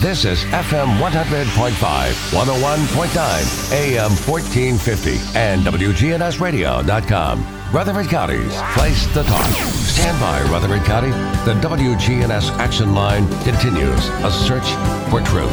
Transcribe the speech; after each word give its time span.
This 0.00 0.24
is 0.24 0.44
FM 0.44 1.00
100.5, 1.00 2.30
101.9, 2.30 3.72
AM 3.72 4.12
1450, 4.12 5.18
and 5.36 5.62
WGNSradio.com. 5.62 7.44
Rutherford 7.72 8.06
County's 8.06 8.54
place 8.74 9.12
to 9.12 9.24
talk. 9.24 9.44
Stand 9.50 10.20
by, 10.20 10.40
Rutherford 10.52 10.84
County. 10.84 11.10
The 11.44 11.54
WGNS 11.60 12.50
Action 12.58 12.94
Line 12.94 13.26
continues 13.42 14.06
a 14.22 14.30
search 14.30 14.68
for 15.10 15.20
truth. 15.22 15.50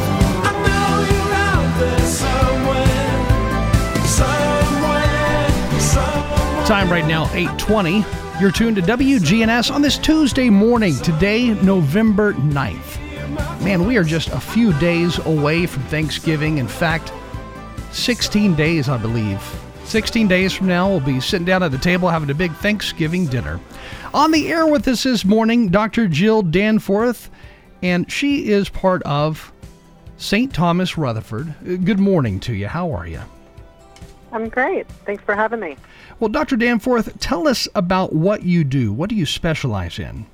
Time 6.68 6.88
right 6.88 7.04
now, 7.04 7.24
820. 7.32 8.04
You're 8.40 8.52
tuned 8.52 8.76
to 8.76 8.82
WGNS 8.82 9.74
on 9.74 9.82
this 9.82 9.98
Tuesday 9.98 10.50
morning, 10.50 10.94
today, 10.98 11.52
November 11.64 12.32
9th. 12.34 12.95
Man, 13.60 13.84
we 13.86 13.96
are 13.96 14.04
just 14.04 14.28
a 14.28 14.40
few 14.40 14.72
days 14.74 15.18
away 15.26 15.66
from 15.66 15.82
Thanksgiving. 15.84 16.58
In 16.58 16.68
fact, 16.68 17.12
16 17.92 18.54
days, 18.54 18.88
I 18.88 18.96
believe. 18.96 19.42
16 19.84 20.28
days 20.28 20.52
from 20.52 20.66
now, 20.68 20.88
we'll 20.88 21.00
be 21.00 21.20
sitting 21.20 21.44
down 21.46 21.62
at 21.62 21.70
the 21.70 21.78
table 21.78 22.08
having 22.08 22.30
a 22.30 22.34
big 22.34 22.52
Thanksgiving 22.54 23.26
dinner. 23.26 23.60
On 24.14 24.30
the 24.30 24.48
air 24.48 24.66
with 24.66 24.86
us 24.88 25.02
this 25.02 25.24
morning, 25.24 25.68
Dr. 25.68 26.06
Jill 26.06 26.42
Danforth, 26.42 27.30
and 27.82 28.10
she 28.10 28.48
is 28.48 28.68
part 28.68 29.02
of 29.02 29.52
St. 30.16 30.52
Thomas 30.52 30.96
Rutherford. 30.96 31.54
Good 31.84 31.98
morning 31.98 32.40
to 32.40 32.54
you. 32.54 32.68
How 32.68 32.92
are 32.92 33.06
you? 33.06 33.20
I'm 34.32 34.48
great. 34.48 34.88
Thanks 35.06 35.22
for 35.24 35.34
having 35.34 35.60
me. 35.60 35.76
Well, 36.20 36.28
Dr. 36.28 36.56
Danforth, 36.56 37.18
tell 37.20 37.48
us 37.48 37.68
about 37.74 38.12
what 38.12 38.42
you 38.42 38.64
do. 38.64 38.92
What 38.92 39.10
do 39.10 39.16
you 39.16 39.26
specialize 39.26 39.98
in? 39.98 40.26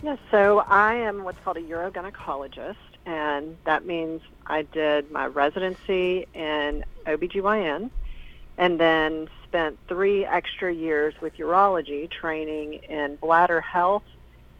Yes, 0.00 0.18
so 0.30 0.60
I 0.60 0.94
am 0.94 1.24
what's 1.24 1.38
called 1.44 1.56
a 1.56 1.60
urogynecologist, 1.60 2.76
and 3.04 3.56
that 3.64 3.84
means 3.84 4.20
I 4.46 4.62
did 4.62 5.10
my 5.10 5.26
residency 5.26 6.24
in 6.34 6.84
OBGYN 7.04 7.90
and 8.58 8.78
then 8.78 9.28
spent 9.44 9.76
three 9.88 10.24
extra 10.24 10.72
years 10.72 11.14
with 11.20 11.36
urology 11.36 12.08
training 12.08 12.74
in 12.88 13.16
bladder 13.16 13.60
health 13.60 14.04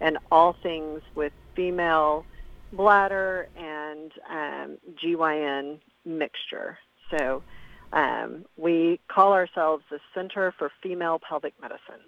and 0.01 0.19
all 0.33 0.57
things 0.61 1.03
with 1.15 1.33
female 1.55 2.25
bladder 2.73 3.49
and 3.57 4.13
um, 4.29 4.79
GYN 5.01 5.79
mixture. 6.05 6.79
So 7.11 7.45
um, 7.93 8.45
we 8.57 8.99
call 9.09 9.33
ourselves 9.35 9.85
the 9.89 10.01
Center 10.15 10.53
for 10.59 10.71
Female 10.83 11.21
Pelvic 11.21 11.55
Medicine. 11.61 12.03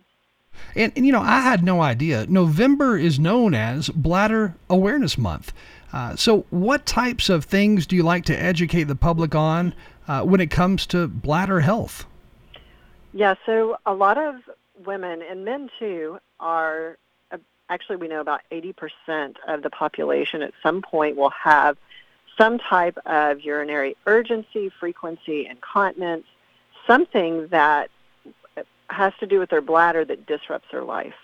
And, 0.74 0.92
and, 0.96 1.06
you 1.06 1.12
know, 1.12 1.20
I 1.20 1.40
had 1.40 1.64
no 1.64 1.80
idea. 1.80 2.26
November 2.28 2.96
is 2.96 3.18
known 3.18 3.54
as 3.54 3.88
Bladder 3.90 4.54
Awareness 4.68 5.18
Month. 5.18 5.52
Uh, 5.92 6.14
so, 6.14 6.46
what 6.50 6.86
types 6.86 7.28
of 7.28 7.44
things 7.44 7.86
do 7.86 7.96
you 7.96 8.02
like 8.02 8.24
to 8.26 8.40
educate 8.40 8.84
the 8.84 8.94
public 8.94 9.34
on 9.34 9.74
uh, 10.06 10.22
when 10.22 10.40
it 10.40 10.50
comes 10.50 10.86
to 10.86 11.08
bladder 11.08 11.60
health? 11.60 12.06
Yeah, 13.12 13.34
so 13.44 13.76
a 13.84 13.94
lot 13.94 14.16
of 14.16 14.36
women 14.86 15.20
and 15.28 15.44
men 15.44 15.68
too 15.80 16.20
are 16.38 16.96
uh, 17.32 17.38
actually 17.68 17.96
we 17.96 18.06
know 18.06 18.20
about 18.20 18.42
80% 18.52 19.34
of 19.48 19.62
the 19.62 19.70
population 19.70 20.42
at 20.42 20.52
some 20.62 20.80
point 20.80 21.16
will 21.16 21.30
have 21.30 21.76
some 22.38 22.58
type 22.58 22.96
of 23.04 23.40
urinary 23.40 23.96
urgency, 24.06 24.70
frequency, 24.78 25.46
incontinence, 25.46 26.24
something 26.86 27.48
that 27.48 27.90
has 28.90 29.12
to 29.20 29.26
do 29.26 29.38
with 29.38 29.50
their 29.50 29.60
bladder 29.60 30.04
that 30.04 30.26
disrupts 30.26 30.68
their 30.70 30.82
life. 30.84 31.14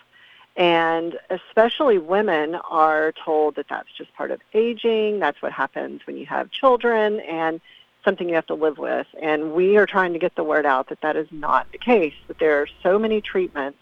And 0.56 1.18
especially 1.28 1.98
women 1.98 2.54
are 2.54 3.12
told 3.24 3.56
that 3.56 3.66
that's 3.68 3.92
just 3.96 4.14
part 4.14 4.30
of 4.30 4.40
aging, 4.54 5.18
that's 5.18 5.42
what 5.42 5.52
happens 5.52 6.00
when 6.06 6.16
you 6.16 6.24
have 6.26 6.50
children, 6.50 7.20
and 7.20 7.60
something 8.04 8.28
you 8.28 8.36
have 8.36 8.46
to 8.46 8.54
live 8.54 8.78
with. 8.78 9.06
And 9.20 9.52
we 9.52 9.76
are 9.76 9.84
trying 9.84 10.14
to 10.14 10.18
get 10.18 10.34
the 10.34 10.44
word 10.44 10.64
out 10.64 10.88
that 10.88 11.02
that 11.02 11.16
is 11.16 11.28
not 11.30 11.70
the 11.72 11.78
case, 11.78 12.14
that 12.28 12.38
there 12.38 12.62
are 12.62 12.68
so 12.82 12.98
many 12.98 13.20
treatments, 13.20 13.78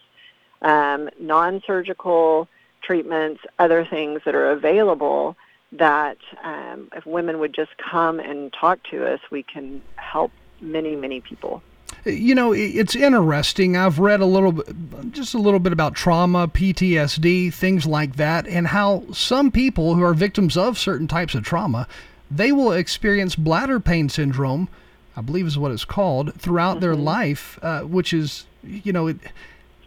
um, 0.62 1.10
non-surgical 1.20 2.48
treatments, 2.82 3.42
other 3.58 3.84
things 3.84 4.22
that 4.24 4.34
are 4.34 4.50
available 4.50 5.36
that 5.72 6.18
um, 6.42 6.88
if 6.94 7.04
women 7.06 7.38
would 7.38 7.52
just 7.52 7.76
come 7.78 8.18
and 8.18 8.52
talk 8.52 8.80
to 8.90 9.06
us, 9.06 9.20
we 9.30 9.42
can 9.42 9.82
help 9.96 10.32
many, 10.60 10.96
many 10.96 11.20
people. 11.20 11.62
You 12.04 12.34
know, 12.34 12.52
it's 12.52 12.94
interesting. 12.94 13.76
I've 13.76 13.98
read 13.98 14.20
a 14.20 14.26
little 14.26 14.52
bit, 14.52 15.12
just 15.12 15.32
a 15.32 15.38
little 15.38 15.60
bit 15.60 15.72
about 15.72 15.94
trauma, 15.94 16.48
PTSD, 16.48 17.52
things 17.52 17.86
like 17.86 18.16
that, 18.16 18.46
and 18.46 18.66
how 18.66 19.04
some 19.12 19.50
people 19.50 19.94
who 19.94 20.02
are 20.02 20.12
victims 20.12 20.56
of 20.56 20.78
certain 20.78 21.08
types 21.08 21.34
of 21.34 21.44
trauma, 21.44 21.88
they 22.30 22.52
will 22.52 22.72
experience 22.72 23.36
bladder 23.36 23.80
pain 23.80 24.10
syndrome, 24.10 24.68
I 25.16 25.22
believe 25.22 25.46
is 25.46 25.56
what 25.56 25.72
it's 25.72 25.86
called, 25.86 26.34
throughout 26.38 26.72
mm-hmm. 26.72 26.80
their 26.80 26.96
life, 26.96 27.58
uh, 27.62 27.80
which 27.82 28.12
is, 28.12 28.44
you 28.62 28.92
know, 28.92 29.06
it, 29.06 29.16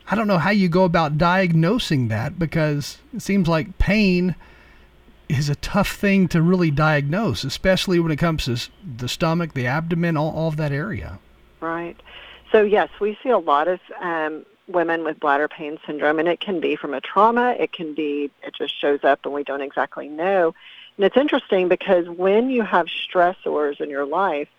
I 0.09 0.15
don't 0.15 0.27
know 0.27 0.39
how 0.39 0.51
you 0.51 0.69
go 0.69 0.85
about 0.85 1.19
diagnosing 1.19 2.07
that 2.07 2.39
because 2.39 2.97
it 3.13 3.21
seems 3.21 3.47
like 3.47 3.77
pain 3.77 4.35
is 5.29 5.49
a 5.49 5.55
tough 5.55 5.95
thing 5.95 6.27
to 6.29 6.41
really 6.41 6.71
diagnose, 6.71 7.43
especially 7.43 7.99
when 7.99 8.11
it 8.11 8.17
comes 8.17 8.45
to 8.45 8.69
the 8.97 9.09
stomach, 9.09 9.53
the 9.53 9.67
abdomen, 9.67 10.17
all, 10.17 10.31
all 10.31 10.47
of 10.47 10.57
that 10.57 10.71
area. 10.71 11.19
Right. 11.59 11.99
So 12.51 12.63
yes, 12.63 12.89
we 12.99 13.17
see 13.21 13.29
a 13.29 13.37
lot 13.37 13.67
of 13.67 13.79
um, 13.99 14.45
women 14.67 15.03
with 15.03 15.19
bladder 15.19 15.47
pain 15.47 15.77
syndrome, 15.85 16.19
and 16.19 16.27
it 16.27 16.39
can 16.39 16.59
be 16.59 16.75
from 16.75 16.93
a 16.93 17.01
trauma. 17.01 17.55
It 17.59 17.73
can 17.73 17.93
be 17.93 18.31
it 18.43 18.55
just 18.57 18.79
shows 18.79 19.03
up, 19.03 19.21
and 19.25 19.33
we 19.33 19.43
don't 19.43 19.61
exactly 19.61 20.07
know. 20.07 20.53
And 20.97 21.05
it's 21.05 21.17
interesting 21.17 21.67
because 21.67 22.07
when 22.09 22.49
you 22.49 22.63
have 22.63 22.87
stressors 22.87 23.79
in 23.79 23.89
your 23.89 24.05
life, 24.05 24.49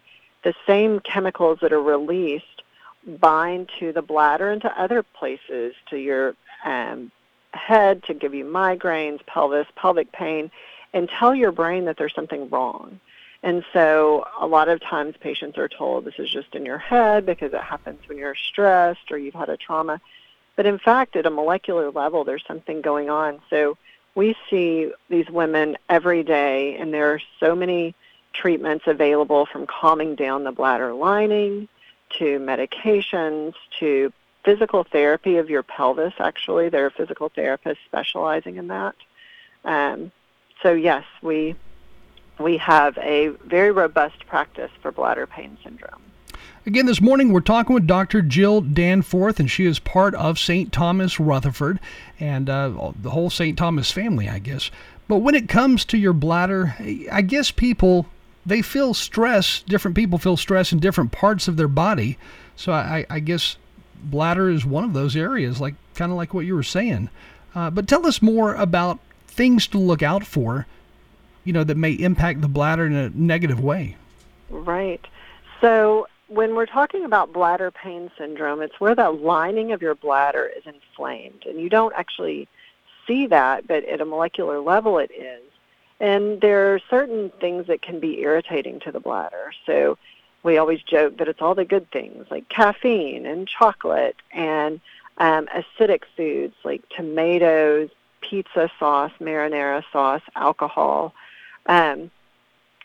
the 0.45 0.55
same 0.67 1.01
chemicals 1.01 1.59
that 1.63 1.73
are 1.73 1.83
released 1.83 2.63
bind 3.07 3.71
to 3.79 3.93
the 3.93 4.03
bladder 4.03 4.51
and 4.51 4.63
to 4.63 4.81
other 4.81 5.03
places, 5.03 5.75
to 5.91 5.97
your 5.97 6.35
um, 6.65 7.11
head 7.55 8.03
to 8.05 8.15
give 8.15 8.35
you 8.35 8.45
migraines, 8.45 9.25
pelvis, 9.27 9.67
pelvic 9.77 10.13
pain, 10.13 10.51
and 10.93 11.09
tell 11.09 11.35
your 11.35 11.53
brain 11.53 11.87
that 11.87 11.97
there's 11.97 12.15
something 12.15 12.49
wrong. 12.51 13.01
And 13.43 13.65
so 13.73 14.27
a 14.41 14.47
lot 14.47 14.69
of 14.69 14.81
times 14.81 15.15
patients 15.21 15.59
are 15.59 15.69
told 15.69 16.05
this 16.05 16.19
is 16.19 16.29
just 16.29 16.55
in 16.55 16.67
your 16.67 16.79
head 16.79 17.25
because 17.25 17.53
it 17.53 17.61
happens 17.61 18.01
when 18.09 18.19
you're 18.19 18.35
stressed 18.35 19.13
or 19.13 19.19
you've 19.19 19.35
had 19.35 19.49
a 19.49 19.57
trauma. 19.57 20.01
But 20.57 20.67
in 20.67 20.79
fact, 20.79 21.15
at 21.15 21.25
a 21.25 21.31
molecular 21.31 21.91
level, 21.91 22.25
there's 22.25 22.45
something 22.47 22.81
going 22.81 23.11
on. 23.11 23.41
So 23.49 23.79
we 24.17 24.35
see 24.51 24.91
these 25.09 25.31
women 25.31 25.77
every 25.89 26.25
day, 26.25 26.77
and 26.77 26.93
there 26.93 27.13
are 27.13 27.21
so 27.39 27.55
many 27.55 27.95
treatments 28.33 28.87
available 28.89 29.47
from 29.47 29.67
calming 29.67 30.17
down 30.17 30.43
the 30.43 30.51
bladder 30.51 30.93
lining 30.93 31.69
to 32.19 32.41
medications 32.41 33.55
to 33.79 34.13
physical 34.45 34.83
therapy 34.83 35.37
of 35.37 35.49
your 35.49 35.63
pelvis. 35.63 36.15
Actually, 36.19 36.69
there 36.69 36.87
are 36.87 36.91
physical 36.91 37.31
therapists 37.31 37.79
specializing 37.87 38.57
in 38.57 38.67
that. 38.69 38.97
Um, 39.65 40.11
so 40.63 40.73
yes, 40.73 41.05
we 41.23 41.55
we 42.39 42.57
have 42.59 42.97
a 42.99 43.29
very 43.45 43.71
robust 43.71 44.27
practice 44.27 44.71
for 44.81 44.93
bladder 44.93 45.27
pain 45.27 45.57
syndrome. 45.63 46.03
Again, 46.67 46.87
this 46.87 47.01
morning 47.01 47.33
we're 47.33 47.41
talking 47.41 47.75
with 47.75 47.87
Dr. 47.87 48.21
Jill 48.21 48.61
Danforth, 48.61 49.41
and 49.41 49.51
she 49.51 49.65
is 49.65 49.79
part 49.79 50.15
of 50.15 50.39
St. 50.39 50.73
Thomas 50.73 51.19
Rutherford 51.19 51.81
and 52.21 52.51
uh, 52.51 52.93
the 53.01 53.11
whole 53.11 53.31
St. 53.31 53.57
Thomas 53.57 53.91
family, 53.91 54.29
I 54.29 54.39
guess. 54.39 54.71
But 55.09 55.19
when 55.19 55.35
it 55.35 55.49
comes 55.49 55.85
to 55.87 55.97
your 55.97 56.13
bladder, 56.13 56.77
I 57.11 57.23
guess 57.23 57.51
people 57.51 58.07
they 58.45 58.63
feel 58.63 58.95
stress. 58.95 59.63
Different 59.63 59.95
people 59.95 60.19
feel 60.19 60.37
stress 60.37 60.73
in 60.73 60.79
different 60.79 61.13
parts 61.13 61.49
of 61.49 61.57
their 61.57 61.69
body. 61.69 62.19
So 62.57 62.73
I, 62.73 63.05
I 63.09 63.21
guess 63.21 63.57
bladder 64.03 64.49
is 64.49 64.65
one 64.65 64.85
of 64.85 64.95
those 64.95 65.17
areas, 65.17 65.61
like 65.61 65.75
kind 65.95 66.11
of 66.11 66.17
like 66.17 66.35
what 66.35 66.47
you 66.47 66.55
were 66.55 66.63
saying. 66.63 67.11
Uh, 67.55 67.71
but 67.71 67.89
tell 67.89 68.07
us 68.07 68.23
more 68.23 68.55
about 68.55 68.99
things 69.27 69.67
to 69.69 69.79
look 69.79 70.03
out 70.03 70.25
for, 70.25 70.67
you 71.49 71.55
know, 71.55 71.65
that 71.65 71.79
may 71.79 71.93
impact 71.93 72.43
the 72.43 72.49
bladder 72.49 72.85
in 72.85 72.95
a 72.95 73.09
negative 73.09 73.59
way. 73.59 73.97
Right. 74.51 75.01
So 75.63 76.07
when 76.27 76.55
we're 76.55 76.67
talking 76.67 77.07
about 77.07 77.33
bladder 77.33 77.71
pain 77.71 78.11
syndrome, 78.19 78.61
it's 78.61 78.79
where 78.79 78.95
the 78.95 79.11
lining 79.11 79.73
of 79.73 79.81
your 79.81 79.95
bladder 79.95 80.53
is 80.55 80.65
inflamed, 80.67 81.47
and 81.47 81.59
you 81.59 81.71
don't 81.71 81.95
actually 81.97 82.49
see 83.07 83.27
that, 83.29 83.67
but 83.67 83.83
at 83.87 84.03
a 84.03 84.05
molecular 84.05 84.61
level, 84.61 84.99
it 84.99 85.11
is. 85.11 85.43
And 86.01 86.43
there 86.43 86.75
are 86.75 86.81
certain 86.91 87.33
things 87.41 87.67
that 87.69 87.81
can 87.81 87.99
be 87.99 88.21
irritating 88.21 88.79
to 88.81 88.93
the 88.93 89.01
bladder. 89.01 89.53
So 89.65 89.97
we 90.43 90.59
always 90.59 90.83
joke 90.83 91.17
that 91.17 91.29
it's 91.29 91.41
all 91.41 91.55
the 91.55 91.65
good 91.65 91.91
things 91.91 92.27
like 92.31 92.51
caffeine 92.51 93.25
and 93.25 93.49
chocolate 93.49 94.17
and 94.33 94.83
um, 95.17 95.47
acidic 95.47 96.03
foods 96.15 96.57
like 96.63 96.83
tomatoes, 96.91 97.89
pizza 98.21 98.71
sauce, 98.79 99.13
marinara 99.19 99.83
sauce, 99.91 100.23
alcohol. 100.37 101.15
Um, 101.69 102.11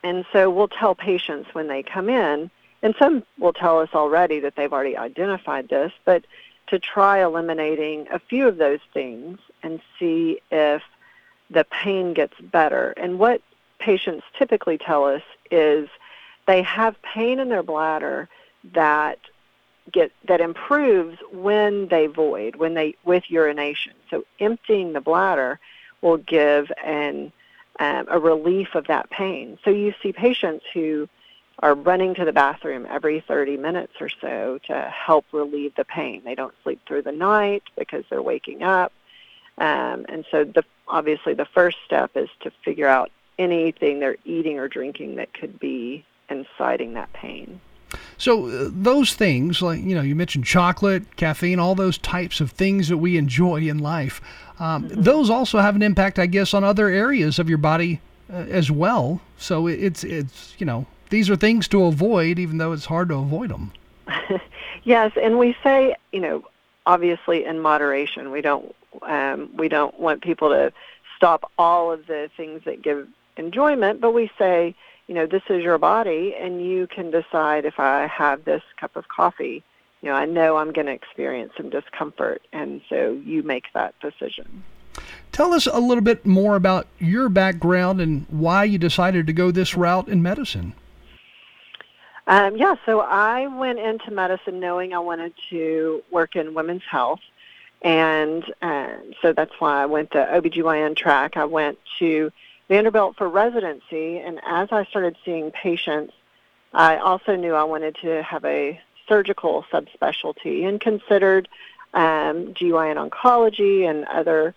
and 0.04 0.26
so 0.34 0.50
we'll 0.50 0.68
tell 0.68 0.94
patients 0.94 1.50
when 1.54 1.68
they 1.68 1.82
come 1.82 2.10
in, 2.10 2.52
and 2.82 2.94
some 3.00 3.24
will 3.40 3.54
tell 3.54 3.80
us 3.80 3.90
already 3.96 4.42
that 4.42 4.56
they've 4.56 4.72
already 4.72 4.98
identified 4.98 5.70
this, 5.70 5.94
but 6.04 6.26
to 6.68 6.80
try 6.80 7.24
eliminating 7.24 8.08
a 8.12 8.20
few 8.20 8.48
of 8.48 8.58
those 8.58 8.80
things 8.94 9.40
and 9.64 9.82
see 9.98 10.40
if 10.52 10.82
the 11.50 11.64
pain 11.66 12.14
gets 12.14 12.34
better. 12.40 12.92
And 12.98 13.20
what 13.20 13.42
patients 13.80 14.26
typically 14.38 14.78
tell 14.78 15.06
us 15.06 15.22
is 15.52 15.88
they 16.48 16.62
have 16.64 17.02
pain 17.02 17.40
in 17.40 17.50
their 17.50 17.64
bladder 17.64 18.28
that 18.74 19.20
get 19.92 20.12
that 20.28 20.40
improves 20.40 21.18
when 21.32 21.88
they 21.90 22.08
void, 22.08 22.56
when 22.56 22.74
they 22.74 22.96
with 23.04 23.30
urination. 23.30 23.94
So 24.10 24.24
emptying 24.40 24.94
the 24.94 25.02
bladder 25.02 25.60
will 26.02 26.18
give 26.18 26.72
an 26.84 27.32
um, 27.80 28.08
a 28.10 28.20
relief 28.20 28.76
of 28.76 28.88
that 28.88 29.10
pain. 29.10 29.58
So 29.64 29.72
you 29.72 29.94
see 30.02 30.14
patients 30.14 30.66
who 30.74 31.10
are 31.60 31.76
running 31.76 32.16
to 32.16 32.26
the 32.26 32.34
bathroom 32.34 32.88
every 32.90 33.22
30 33.22 33.58
minutes 33.58 33.94
or 34.00 34.10
so 34.10 34.60
to 34.68 34.82
help 34.90 35.26
relieve 35.32 35.76
the 35.76 35.86
pain. 35.86 36.22
They 36.26 36.36
don't 36.36 36.54
sleep 36.64 36.82
through 36.88 37.04
the 37.04 37.12
night 37.12 37.64
because 37.78 38.04
they're 38.10 38.22
waking 38.22 38.64
up. 38.64 38.92
Um, 39.58 40.06
and 40.10 40.26
so 40.32 40.44
the, 40.44 40.64
obviously 40.88 41.36
the 41.36 41.46
first 41.46 41.78
step 41.86 42.12
is 42.16 42.30
to 42.42 42.52
figure 42.66 42.88
out 42.88 43.12
anything 43.38 44.00
they're 44.00 44.18
eating 44.26 44.60
or 44.60 44.68
drinking 44.68 45.16
that 45.16 45.34
could 45.34 45.60
be 45.60 46.06
inciting 46.30 46.94
that 46.94 47.14
pain. 47.14 47.62
So 48.18 48.48
uh, 48.48 48.70
those 48.72 49.14
things, 49.14 49.62
like 49.62 49.82
you 49.82 49.96
know, 49.96 50.02
you 50.02 50.16
mentioned 50.16 50.46
chocolate, 50.46 51.16
caffeine, 51.16 51.60
all 51.60 51.76
those 51.76 51.98
types 51.98 52.42
of 52.42 52.52
things 52.52 52.90
that 52.90 52.98
we 52.98 53.18
enjoy 53.18 53.62
in 53.62 53.80
life. 53.80 54.22
Um. 54.60 54.88
Those 54.90 55.30
also 55.30 55.60
have 55.60 55.76
an 55.76 55.82
impact, 55.82 56.20
I 56.20 56.26
guess, 56.26 56.54
on 56.54 56.64
other 56.64 56.88
areas 56.88 57.40
of 57.40 57.50
your 57.50 57.58
body 57.58 58.02
uh, 58.32 58.38
as 58.38 58.70
well. 58.70 59.22
So 59.38 59.68
it's 59.68 60.04
it's 60.04 60.56
you 60.58 60.66
know 60.66 60.86
these 61.10 61.30
are 61.30 61.36
things 61.36 61.68
to 61.70 61.86
avoid, 61.86 62.40
even 62.40 62.58
though 62.58 62.72
it's 62.72 62.86
hard 62.86 63.10
to 63.10 63.16
avoid 63.16 63.50
them. 63.50 63.72
yes, 64.84 65.12
and 65.22 65.40
we 65.40 65.56
say 65.64 65.96
you 66.12 66.20
know 66.20 66.44
obviously 66.86 67.46
in 67.46 67.60
moderation. 67.60 68.32
We 68.32 68.42
don't 68.42 68.76
um, 69.02 69.50
we 69.56 69.70
don't 69.70 70.00
want 70.00 70.22
people 70.22 70.50
to 70.50 70.72
stop 71.18 71.52
all 71.58 71.92
of 71.92 72.08
the 72.08 72.30
things 72.36 72.64
that 72.66 72.82
give 72.82 73.08
enjoyment, 73.38 74.02
but 74.02 74.14
we 74.14 74.30
say 74.38 74.76
you 75.08 75.16
know, 75.16 75.26
this 75.26 75.44
is 75.50 75.64
your 75.64 75.78
body, 75.78 76.34
and 76.40 76.62
you 76.62 76.88
can 76.88 77.12
decide 77.12 77.66
if 77.66 77.80
I 77.80 78.08
have 78.08 78.46
this 78.46 78.64
cup 78.80 78.96
of 78.96 79.08
coffee, 79.10 79.64
you 80.04 80.10
know, 80.10 80.16
I 80.16 80.26
know 80.26 80.58
I'm 80.58 80.74
going 80.74 80.88
to 80.88 80.92
experience 80.92 81.54
some 81.56 81.70
discomfort, 81.70 82.42
and 82.52 82.82
so 82.90 83.20
you 83.24 83.42
make 83.42 83.68
that 83.74 83.96
decision. 84.02 84.64
Tell 85.32 85.54
us 85.54 85.66
a 85.66 85.80
little 85.80 86.04
bit 86.04 86.26
more 86.26 86.58
about 86.58 86.88
your 87.00 87.30
background 87.30 88.02
and 88.02 88.26
why 88.30 88.66
you 88.66 88.78
decided 88.78 89.26
to 89.28 89.34
go 89.34 89.50
this 89.50 89.76
route 89.76 90.10
in 90.10 90.22
medicine. 90.22 90.74
Um, 92.28 92.58
yeah, 92.58 92.76
so 92.86 93.00
I 93.00 93.48
went 93.48 93.80
into 93.80 94.12
medicine 94.12 94.60
knowing 94.60 94.94
I 94.94 95.00
wanted 95.00 95.34
to 95.50 96.04
work 96.12 96.36
in 96.36 96.54
women's 96.54 96.84
health. 96.84 97.22
And 97.82 98.44
uh, 98.62 98.96
so 99.22 99.32
that's 99.32 99.54
why 99.60 99.84
I 99.84 99.86
went 99.86 100.12
the 100.12 100.20
OBGYN 100.20 100.98
track. 100.98 101.38
I 101.38 101.46
went 101.46 101.80
to 102.00 102.30
Vanderbilt 102.68 103.16
for 103.18 103.30
residency, 103.30 104.18
and 104.18 104.40
as 104.46 104.68
I 104.72 104.84
started 104.86 105.16
seeing 105.24 105.52
patients, 105.52 106.14
I 106.74 106.98
also 106.98 107.36
knew 107.38 107.54
I 107.54 107.64
wanted 107.64 107.96
to 108.02 108.22
have 108.24 108.44
a 108.44 108.80
surgical 109.08 109.66
subspecialty 109.72 110.68
and 110.68 110.80
considered 110.80 111.48
um, 111.94 112.54
GYN 112.54 113.10
oncology 113.10 113.90
and 113.90 114.06
other 114.06 114.56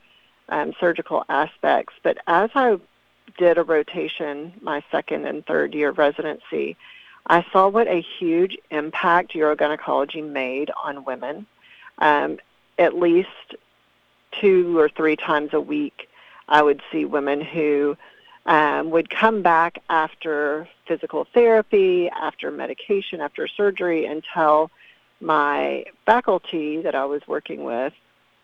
um, 0.48 0.72
surgical 0.78 1.24
aspects. 1.28 1.94
But 2.02 2.18
as 2.26 2.50
I 2.54 2.78
did 3.38 3.58
a 3.58 3.62
rotation 3.62 4.52
my 4.60 4.82
second 4.90 5.26
and 5.26 5.44
third 5.44 5.74
year 5.74 5.90
residency, 5.90 6.76
I 7.26 7.44
saw 7.52 7.68
what 7.68 7.88
a 7.88 8.00
huge 8.18 8.56
impact 8.70 9.32
urogynecology 9.32 10.26
made 10.28 10.70
on 10.82 11.04
women. 11.04 11.46
Um, 11.98 12.38
at 12.78 12.96
least 12.96 13.56
two 14.40 14.78
or 14.78 14.88
three 14.88 15.16
times 15.16 15.52
a 15.52 15.60
week, 15.60 16.08
I 16.48 16.62
would 16.62 16.82
see 16.92 17.04
women 17.04 17.40
who 17.40 17.96
um, 18.46 18.90
would 18.90 19.10
come 19.10 19.42
back 19.42 19.82
after 19.90 20.68
physical 20.86 21.26
therapy, 21.34 22.08
after 22.08 22.50
medication, 22.50 23.20
after 23.20 23.46
surgery, 23.48 24.06
and 24.06 24.22
tell 24.32 24.70
my 25.20 25.84
faculty 26.04 26.82
that 26.82 26.94
I 26.94 27.04
was 27.06 27.22
working 27.26 27.64
with, 27.64 27.92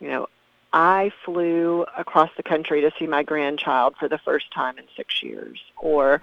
you 0.01 0.09
know, 0.09 0.29
I 0.73 1.13
flew 1.25 1.85
across 1.97 2.31
the 2.37 2.43
country 2.43 2.81
to 2.81 2.91
see 2.99 3.07
my 3.07 3.23
grandchild 3.23 3.95
for 3.99 4.09
the 4.09 4.19
first 4.19 4.51
time 4.53 4.79
in 4.79 4.85
six 4.97 5.23
years, 5.23 5.63
or 5.77 6.23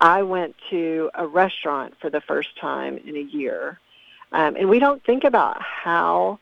I 0.00 0.22
went 0.24 0.56
to 0.70 1.10
a 1.14 1.26
restaurant 1.26 1.94
for 2.00 2.10
the 2.10 2.20
first 2.20 2.58
time 2.58 2.98
in 2.98 3.16
a 3.16 3.20
year. 3.20 3.78
Um, 4.32 4.56
and 4.56 4.68
we 4.68 4.80
don't 4.80 5.02
think 5.04 5.22
about 5.22 5.62
how 5.62 6.40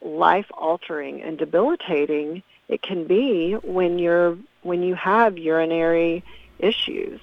life 0.00 0.46
altering 0.52 1.22
and 1.22 1.36
debilitating 1.36 2.42
it 2.68 2.82
can 2.82 3.04
be 3.04 3.54
when 3.54 3.98
you're 3.98 4.38
when 4.62 4.82
you 4.82 4.94
have 4.94 5.38
urinary 5.38 6.22
issues. 6.58 7.20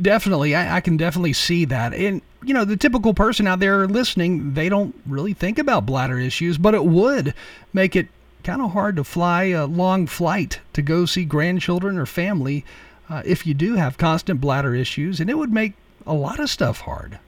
Definitely, 0.00 0.54
I, 0.54 0.76
I, 0.76 0.80
can 0.80 0.96
definitely 0.96 1.32
see 1.32 1.64
that. 1.64 1.94
And 1.94 2.22
you 2.44 2.54
know, 2.54 2.64
the 2.64 2.76
typical 2.76 3.12
person 3.12 3.48
out 3.48 3.58
there 3.58 3.88
listening, 3.88 4.54
they 4.54 4.68
don't 4.68 4.94
really 5.04 5.32
think 5.32 5.58
about 5.58 5.84
bladder 5.84 6.18
issues, 6.18 6.58
but 6.58 6.74
it 6.74 6.84
would 6.84 7.34
make 7.72 7.96
it 7.96 8.08
kind 8.44 8.62
of 8.62 8.72
hard 8.72 8.96
to 8.96 9.04
fly 9.04 9.44
a 9.44 9.66
long 9.66 10.06
flight 10.06 10.60
to 10.74 10.82
go 10.82 11.06
see 11.06 11.24
grandchildren 11.24 11.98
or 11.98 12.06
family 12.06 12.64
uh, 13.08 13.22
if 13.24 13.46
you 13.46 13.54
do 13.54 13.74
have 13.74 13.98
constant 13.98 14.40
bladder 14.40 14.74
issues, 14.74 15.18
and 15.18 15.28
it 15.28 15.34
would 15.34 15.52
make 15.52 15.72
a 16.06 16.14
lot 16.14 16.38
of 16.38 16.48
stuff 16.48 16.80
hard. 16.80 17.18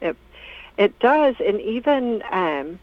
It 0.00 0.16
it 0.78 0.98
does, 1.00 1.36
and 1.38 1.60
even 1.60 2.22
um, 2.30 2.78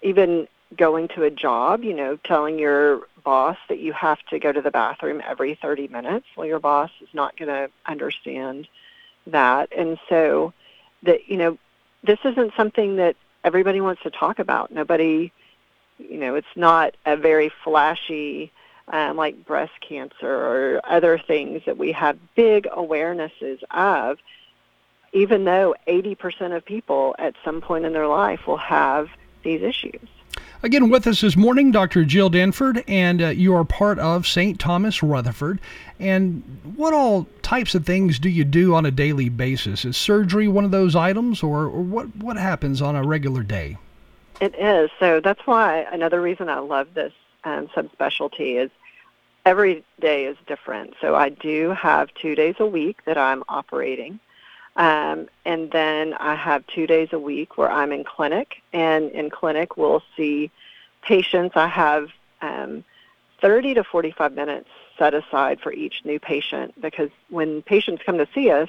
even 0.00 0.48
going 0.76 1.08
to 1.08 1.24
a 1.24 1.30
job, 1.30 1.84
you 1.84 1.94
know, 1.94 2.16
telling 2.24 2.58
your 2.58 3.02
boss 3.22 3.56
that 3.68 3.78
you 3.78 3.92
have 3.92 4.18
to 4.30 4.38
go 4.38 4.52
to 4.52 4.60
the 4.60 4.70
bathroom 4.70 5.22
every 5.26 5.54
30 5.54 5.88
minutes. 5.88 6.26
Well, 6.36 6.46
your 6.46 6.60
boss 6.60 6.90
is 7.00 7.08
not 7.12 7.36
going 7.36 7.48
to 7.48 7.70
understand 7.86 8.68
that. 9.26 9.72
And 9.76 9.98
so 10.08 10.52
that, 11.02 11.28
you 11.28 11.36
know, 11.36 11.58
this 12.02 12.18
isn't 12.24 12.54
something 12.56 12.96
that 12.96 13.16
everybody 13.44 13.80
wants 13.80 14.02
to 14.02 14.10
talk 14.10 14.38
about. 14.38 14.70
Nobody, 14.70 15.32
you 15.98 16.18
know, 16.18 16.34
it's 16.34 16.46
not 16.56 16.96
a 17.06 17.16
very 17.16 17.50
flashy 17.64 18.52
um, 18.88 19.16
like 19.16 19.44
breast 19.46 19.72
cancer 19.80 20.26
or 20.26 20.80
other 20.84 21.18
things 21.18 21.62
that 21.66 21.78
we 21.78 21.92
have 21.92 22.18
big 22.34 22.64
awarenesses 22.64 23.62
of, 23.70 24.18
even 25.12 25.44
though 25.44 25.74
80% 25.86 26.56
of 26.56 26.64
people 26.64 27.14
at 27.18 27.34
some 27.44 27.60
point 27.60 27.84
in 27.84 27.92
their 27.92 28.08
life 28.08 28.46
will 28.46 28.56
have 28.56 29.08
these 29.44 29.62
issues. 29.62 30.08
Again, 30.64 30.90
with 30.90 31.08
us 31.08 31.22
this 31.22 31.36
morning, 31.36 31.72
Dr. 31.72 32.04
Jill 32.04 32.30
Danford, 32.30 32.84
and 32.86 33.20
uh, 33.20 33.28
you 33.30 33.52
are 33.56 33.64
part 33.64 33.98
of 33.98 34.28
St. 34.28 34.60
Thomas 34.60 35.02
Rutherford. 35.02 35.60
And 35.98 36.44
what 36.76 36.94
all 36.94 37.26
types 37.42 37.74
of 37.74 37.84
things 37.84 38.20
do 38.20 38.28
you 38.28 38.44
do 38.44 38.72
on 38.72 38.86
a 38.86 38.92
daily 38.92 39.28
basis? 39.28 39.84
Is 39.84 39.96
surgery 39.96 40.46
one 40.46 40.64
of 40.64 40.70
those 40.70 40.94
items, 40.94 41.42
or, 41.42 41.64
or 41.64 41.82
what, 41.82 42.14
what 42.14 42.36
happens 42.36 42.80
on 42.80 42.94
a 42.94 43.02
regular 43.02 43.42
day? 43.42 43.76
It 44.40 44.54
is. 44.54 44.88
So 45.00 45.18
that's 45.18 45.44
why 45.48 45.78
another 45.92 46.20
reason 46.20 46.48
I 46.48 46.60
love 46.60 46.94
this 46.94 47.12
um, 47.42 47.66
subspecialty 47.66 48.62
is 48.62 48.70
every 49.44 49.82
day 49.98 50.26
is 50.26 50.36
different. 50.46 50.94
So 51.00 51.16
I 51.16 51.30
do 51.30 51.70
have 51.70 52.14
two 52.14 52.36
days 52.36 52.54
a 52.60 52.66
week 52.66 52.98
that 53.04 53.18
I'm 53.18 53.42
operating. 53.48 54.20
Um, 54.76 55.28
and 55.44 55.70
then 55.70 56.14
I 56.14 56.34
have 56.34 56.66
two 56.66 56.86
days 56.86 57.08
a 57.12 57.18
week 57.18 57.58
where 57.58 57.70
I'm 57.70 57.92
in 57.92 58.04
clinic, 58.04 58.62
and 58.72 59.10
in 59.10 59.28
clinic 59.28 59.76
we'll 59.76 60.02
see 60.16 60.50
patients. 61.02 61.56
I 61.56 61.68
have 61.68 62.08
um, 62.40 62.84
30 63.40 63.74
to 63.74 63.84
45 63.84 64.32
minutes 64.34 64.68
set 64.98 65.14
aside 65.14 65.60
for 65.60 65.72
each 65.72 66.02
new 66.04 66.18
patient 66.18 66.80
because 66.80 67.10
when 67.28 67.62
patients 67.62 68.02
come 68.04 68.18
to 68.18 68.28
see 68.34 68.50
us, 68.50 68.68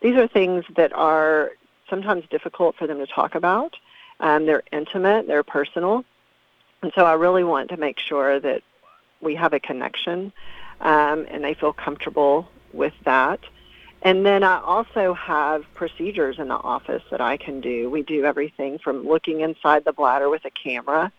these 0.00 0.16
are 0.16 0.28
things 0.28 0.64
that 0.76 0.92
are 0.92 1.52
sometimes 1.88 2.24
difficult 2.30 2.76
for 2.76 2.86
them 2.86 2.98
to 2.98 3.06
talk 3.06 3.34
about. 3.34 3.76
Um, 4.20 4.46
they're 4.46 4.64
intimate, 4.72 5.26
they're 5.26 5.44
personal, 5.44 6.04
and 6.82 6.92
so 6.94 7.04
I 7.04 7.14
really 7.14 7.44
want 7.44 7.70
to 7.70 7.76
make 7.76 7.98
sure 7.98 8.38
that 8.40 8.62
we 9.20 9.34
have 9.34 9.52
a 9.52 9.60
connection 9.60 10.32
um, 10.80 11.26
and 11.28 11.42
they 11.42 11.54
feel 11.54 11.72
comfortable 11.72 12.48
with 12.72 12.94
that. 13.04 13.40
And 14.02 14.24
then 14.24 14.44
I 14.44 14.60
also 14.60 15.12
have 15.14 15.64
procedures 15.74 16.38
in 16.38 16.48
the 16.48 16.54
office 16.54 17.02
that 17.10 17.20
I 17.20 17.36
can 17.36 17.60
do. 17.60 17.90
We 17.90 18.02
do 18.02 18.24
everything 18.24 18.78
from 18.78 19.04
looking 19.04 19.40
inside 19.40 19.84
the 19.84 19.92
bladder 19.92 20.28
with 20.28 20.44
a 20.44 20.50
camera 20.50 21.12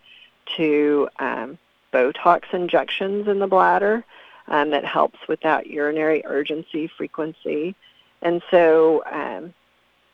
to 0.57 1.09
um, 1.19 1.57
Botox 1.93 2.43
injections 2.53 3.27
in 3.27 3.39
the 3.39 3.47
bladder 3.47 4.03
um, 4.47 4.71
that 4.71 4.85
helps 4.85 5.19
with 5.27 5.41
that 5.41 5.67
urinary 5.67 6.23
urgency 6.25 6.87
frequency. 6.87 7.75
And 8.21 8.41
so, 8.51 9.03
um, 9.11 9.53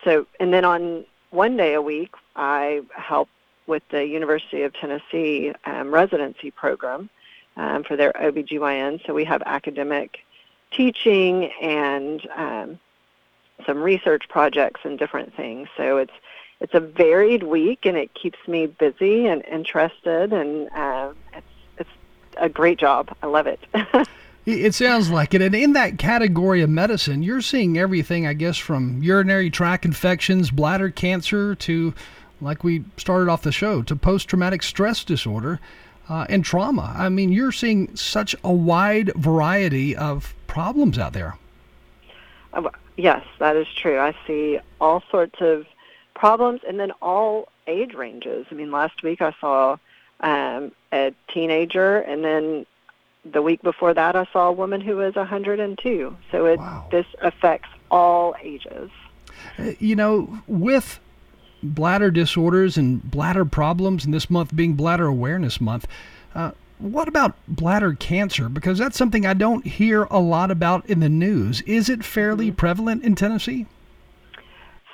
so, 0.03 0.27
and 0.39 0.53
then 0.53 0.65
on 0.65 1.05
one 1.31 1.57
day 1.57 1.73
a 1.73 1.81
week, 1.81 2.13
I 2.35 2.81
help 2.95 3.29
with 3.67 3.83
the 3.89 4.05
University 4.05 4.61
of 4.61 4.73
Tennessee 4.73 5.53
um, 5.65 5.91
residency 5.91 6.51
program 6.51 7.09
um, 7.57 7.83
for 7.83 7.95
their 7.95 8.13
OBGYN. 8.13 9.05
So 9.05 9.13
we 9.13 9.25
have 9.25 9.41
academic 9.45 10.19
teaching 10.71 11.45
and 11.61 12.27
um, 12.35 12.79
some 13.65 13.81
research 13.81 14.27
projects 14.29 14.81
and 14.83 14.99
different 14.99 15.35
things. 15.35 15.67
So 15.77 15.97
it's 15.97 16.13
it's 16.65 16.73
a 16.73 16.79
varied 16.79 17.43
week, 17.43 17.85
and 17.85 17.95
it 17.95 18.11
keeps 18.15 18.39
me 18.47 18.65
busy 18.65 19.27
and 19.27 19.45
interested, 19.45 20.33
and 20.33 20.67
uh, 20.71 21.11
it's 21.31 21.47
it's 21.77 21.89
a 22.37 22.49
great 22.49 22.79
job. 22.79 23.15
I 23.21 23.27
love 23.27 23.45
it. 23.47 23.59
It 24.47 24.73
sounds 24.73 25.11
like 25.11 25.35
it. 25.35 25.43
And 25.43 25.53
in 25.53 25.73
that 25.73 25.99
category 25.99 26.63
of 26.63 26.71
medicine, 26.71 27.21
you're 27.21 27.41
seeing 27.41 27.77
everything, 27.77 28.25
I 28.25 28.33
guess, 28.33 28.57
from 28.57 29.03
urinary 29.03 29.51
tract 29.51 29.85
infections, 29.85 30.49
bladder 30.49 30.89
cancer, 30.89 31.53
to, 31.53 31.93
like 32.41 32.63
we 32.63 32.83
started 32.97 33.29
off 33.29 33.43
the 33.43 33.51
show, 33.51 33.83
to 33.83 33.95
post 33.95 34.27
traumatic 34.27 34.63
stress 34.63 35.03
disorder 35.03 35.59
uh, 36.09 36.25
and 36.29 36.43
trauma. 36.43 36.95
I 36.97 37.09
mean, 37.09 37.31
you're 37.31 37.51
seeing 37.51 37.95
such 37.95 38.35
a 38.43 38.51
wide 38.51 39.13
variety 39.13 39.95
of 39.95 40.33
problems 40.47 40.97
out 40.97 41.13
there. 41.13 41.37
Yes, 42.97 43.23
that 43.37 43.55
is 43.55 43.67
true. 43.67 43.99
I 43.99 44.15
see 44.25 44.59
all 44.79 45.03
sorts 45.11 45.41
of 45.41 45.65
problems 46.15 46.61
and 46.67 46.79
then 46.79 46.91
all 47.01 47.49
age 47.67 47.93
ranges. 47.93 48.47
I 48.49 48.55
mean, 48.55 48.71
last 48.71 49.03
week 49.03 49.21
I 49.21 49.33
saw 49.39 49.77
um, 50.21 50.71
a 50.91 51.13
teenager, 51.31 51.97
and 51.97 52.23
then 52.23 52.65
the 53.25 53.41
week 53.41 53.61
before 53.61 53.93
that, 53.93 54.15
I 54.15 54.25
saw 54.31 54.49
a 54.49 54.51
woman 54.51 54.81
who 54.81 54.97
was 54.97 55.15
102. 55.15 56.17
So 56.31 56.45
it 56.45 56.59
wow. 56.59 56.87
this 56.91 57.05
affects 57.21 57.69
all 57.91 58.35
ages. 58.41 58.89
Uh, 59.59 59.71
you 59.79 59.95
know, 59.95 60.39
with 60.47 60.99
bladder 61.61 62.11
disorders 62.11 62.77
and 62.77 63.03
bladder 63.09 63.45
problems, 63.45 64.05
and 64.05 64.13
this 64.13 64.29
month 64.29 64.55
being 64.55 64.73
Bladder 64.73 65.07
Awareness 65.07 65.59
Month, 65.59 65.87
uh, 66.33 66.51
what 66.77 67.07
about 67.07 67.35
bladder 67.47 67.93
cancer? 67.93 68.49
Because 68.49 68.77
that's 68.77 68.97
something 68.97 69.25
I 69.25 69.33
don't 69.33 69.65
hear 69.65 70.03
a 70.03 70.19
lot 70.19 70.51
about 70.51 70.85
in 70.87 70.99
the 70.99 71.09
news. 71.09 71.61
Is 71.61 71.89
it 71.89 72.03
fairly 72.03 72.47
mm-hmm. 72.47 72.55
prevalent 72.55 73.03
in 73.03 73.15
Tennessee? 73.15 73.65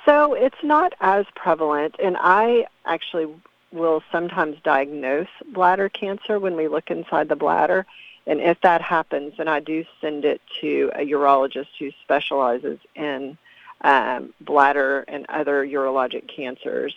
So 0.04 0.34
it's 0.34 0.62
not 0.62 0.94
as 1.00 1.26
prevalent, 1.34 1.96
and 2.02 2.16
I 2.18 2.66
actually 2.84 3.28
will 3.72 4.02
sometimes 4.10 4.56
diagnose 4.64 5.28
bladder 5.52 5.88
cancer 5.88 6.38
when 6.38 6.56
we 6.56 6.68
look 6.68 6.90
inside 6.90 7.28
the 7.28 7.36
bladder. 7.36 7.86
And 8.26 8.40
if 8.40 8.60
that 8.60 8.82
happens, 8.82 9.34
then 9.36 9.48
I 9.48 9.60
do 9.60 9.84
send 10.00 10.24
it 10.24 10.40
to 10.60 10.90
a 10.94 11.00
urologist 11.00 11.68
who 11.78 11.90
specializes 12.02 12.78
in 12.94 13.36
um, 13.80 14.32
bladder 14.40 15.04
and 15.08 15.26
other 15.28 15.66
urologic 15.66 16.28
cancers. 16.28 16.94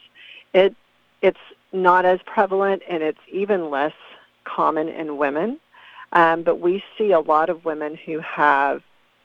It 0.53 0.75
it's 1.21 1.39
not 1.71 2.05
as 2.05 2.19
prevalent, 2.25 2.83
and 2.87 3.01
it's 3.01 3.19
even 3.31 3.69
less 3.71 3.93
common 4.43 4.89
in 4.89 5.17
women. 5.17 5.59
Um, 6.11 6.43
but 6.43 6.59
we 6.59 6.83
see 6.97 7.11
a 7.11 7.19
lot 7.19 7.49
of 7.49 7.65
women 7.65 7.95
who 7.95 8.19
have 8.19 8.83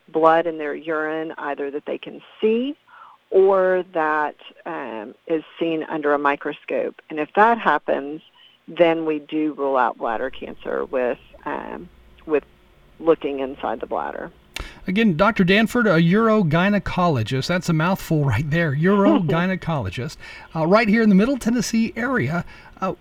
blood 0.09 0.47
in 0.47 0.59
their 0.59 0.75
urine, 0.75 1.35
either 1.37 1.71
that 1.71 1.85
they 1.85 1.99
can 1.99 2.23
see 2.41 2.77
or 3.31 3.85
that 3.95 4.37
um, 4.67 5.15
is 5.27 5.45
seen 5.59 5.85
under 5.85 6.13
a 6.13 6.19
microscope. 6.19 7.01
And 7.09 7.19
if 7.19 7.31
that 7.37 7.59
happens, 7.59 8.23
then 8.67 9.07
we 9.07 9.21
do 9.21 9.55
rule 9.55 9.77
out 9.77 9.99
bladder 9.99 10.31
cancer 10.31 10.85
with 10.85 11.19
um, 11.45 11.89
with 12.27 12.45
looking 12.99 13.41
inside 13.41 13.81
the 13.81 13.87
bladder. 13.87 14.31
Again, 14.87 15.17
Dr. 15.17 15.45
Danford, 15.45 15.87
a 15.87 16.01
urogynecologist. 16.01 17.47
That's 17.47 17.69
a 17.69 17.73
mouthful 17.73 18.25
right 18.25 18.49
there. 18.49 18.75
Urogynecologist, 18.75 20.17
uh, 20.57 20.67
right 20.67 20.89
here 20.89 21.03
in 21.03 21.09
the 21.09 21.15
Middle 21.15 21.39
Tennessee 21.39 21.93
area. 21.97 22.45
Uh, 22.81 22.95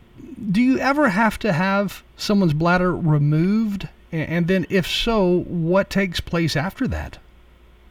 do 0.52 0.62
you 0.62 0.78
ever 0.80 1.10
have 1.10 1.40
to 1.40 1.54
have 1.54 2.04
someone's 2.18 2.54
bladder 2.54 2.96
removed? 2.96 3.88
And 4.12 4.48
then, 4.48 4.66
if 4.70 4.88
so, 4.88 5.42
what 5.44 5.90
takes 5.90 6.20
place 6.20 6.56
after 6.56 6.88
that? 6.88 7.20